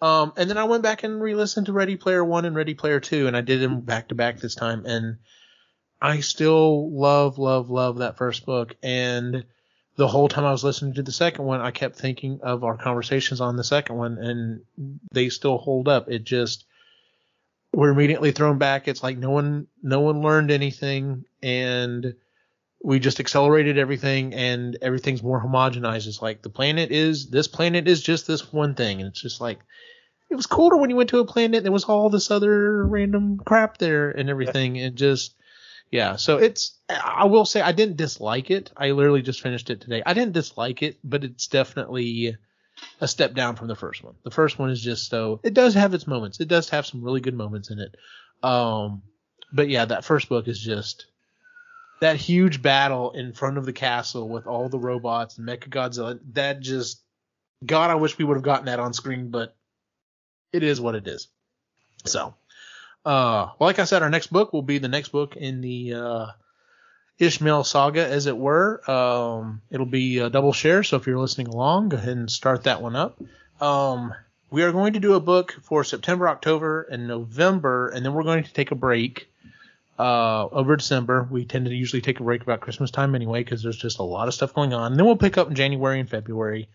[0.00, 3.00] Um, and then I went back and re-listened to Ready Player One and Ready Player
[3.00, 4.86] Two, and I did them back to back this time.
[4.86, 5.18] And
[6.00, 8.76] I still love, love, love that first book.
[8.82, 9.44] And
[9.98, 12.76] the whole time I was listening to the second one, I kept thinking of our
[12.76, 14.60] conversations on the second one, and
[15.10, 16.08] they still hold up.
[16.08, 16.64] It just
[17.72, 18.86] we're immediately thrown back.
[18.86, 22.14] It's like no one, no one learned anything, and
[22.80, 26.06] we just accelerated everything, and everything's more homogenized.
[26.06, 29.40] It's like the planet is this planet is just this one thing, and it's just
[29.40, 29.58] like
[30.30, 31.56] it was cooler when you went to a planet.
[31.56, 34.78] And there was all this other random crap there and everything.
[34.78, 35.34] and just
[35.90, 38.70] yeah, so it's I will say I didn't dislike it.
[38.76, 40.02] I literally just finished it today.
[40.04, 42.36] I didn't dislike it, but it's definitely
[43.00, 44.14] a step down from the first one.
[44.22, 46.40] The first one is just so it does have its moments.
[46.40, 47.94] It does have some really good moments in it.
[48.42, 49.02] Um
[49.52, 51.06] but yeah, that first book is just
[52.00, 56.18] that huge battle in front of the castle with all the robots and Mecha Godzilla.
[56.34, 57.02] That just
[57.64, 59.56] God, I wish we would have gotten that on screen, but
[60.52, 61.28] it is what it is.
[62.04, 62.34] So,
[63.04, 65.94] uh, well, like I said, our next book will be the next book in the
[65.94, 66.26] uh,
[67.18, 68.88] Ishmael saga, as it were.
[68.90, 72.64] Um, it'll be a double share, so if you're listening along, go ahead and start
[72.64, 73.20] that one up.
[73.60, 74.14] Um,
[74.50, 78.22] we are going to do a book for September, October, and November, and then we're
[78.22, 79.28] going to take a break
[79.98, 81.26] uh, over December.
[81.30, 84.04] We tend to usually take a break about Christmas time anyway, because there's just a
[84.04, 84.92] lot of stuff going on.
[84.92, 86.68] And then we'll pick up in January and February.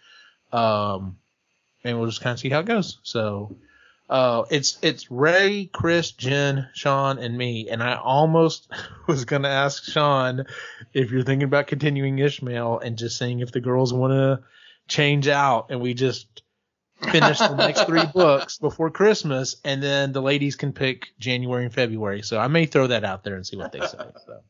[0.51, 1.17] Um,
[1.83, 2.99] and we'll just kind of see how it goes.
[3.03, 3.55] So,
[4.13, 7.67] uh, it's it's Ray, Chris, Jen, Sean, and me.
[7.67, 8.71] And I almost
[9.07, 10.45] was gonna ask Sean
[10.93, 14.43] if you're thinking about continuing Ishmael and just seeing if the girls want to
[14.87, 16.43] change out, and we just
[17.01, 21.73] finish the next three books before Christmas, and then the ladies can pick January and
[21.73, 22.21] February.
[22.21, 23.97] So I may throw that out there and see what they say.
[24.27, 24.41] So.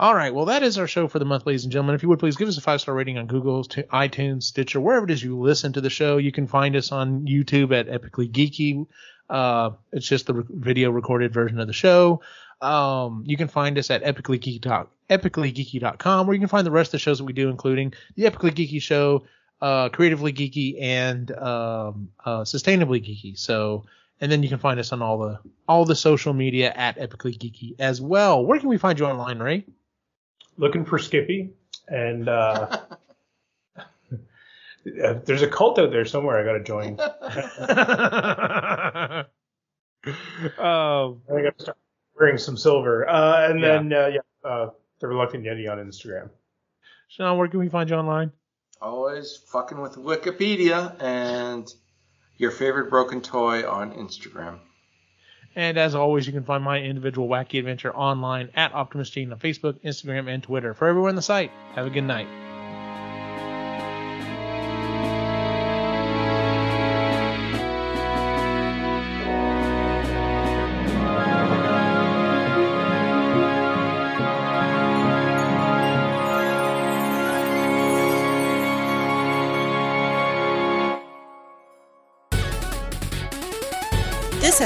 [0.00, 1.96] All right, well, that is our show for the month, ladies and gentlemen.
[1.96, 5.04] If you would please give us a five star rating on Google, iTunes, Stitcher, wherever
[5.04, 6.18] it is you listen to the show.
[6.18, 8.86] You can find us on YouTube at Epically Geeky.
[9.28, 12.20] Uh, it's just the re- video recorded version of the show.
[12.60, 16.92] Um, you can find us at epicallygeeky.com, epicallygeeky.com, where you can find the rest of
[16.92, 19.24] the shows that we do, including the Epically Geeky Show,
[19.60, 23.36] uh, Creatively Geeky, and um, uh, Sustainably Geeky.
[23.36, 23.84] So,
[24.20, 27.36] and then you can find us on all the all the social media at Epically
[27.36, 28.44] Geeky as well.
[28.44, 29.64] Where can we find you online, Ray?
[30.58, 31.50] Looking for Skippy,
[31.86, 32.80] and uh,
[33.78, 36.98] uh, there's a cult out there somewhere I got to join.
[40.58, 41.78] um, I got to start
[42.18, 46.30] wearing some silver, uh, and then uh, yeah, uh, the Reluctant Yeti on Instagram.
[47.08, 48.32] Sean, where can we find you online?
[48.80, 51.72] Always fucking with Wikipedia and
[52.36, 54.58] your favorite broken toy on Instagram.
[55.56, 59.38] And as always, you can find my individual wacky adventure online at Optimus Gene on
[59.38, 60.74] Facebook, Instagram, and Twitter.
[60.74, 62.28] For everyone on the site, have a good night.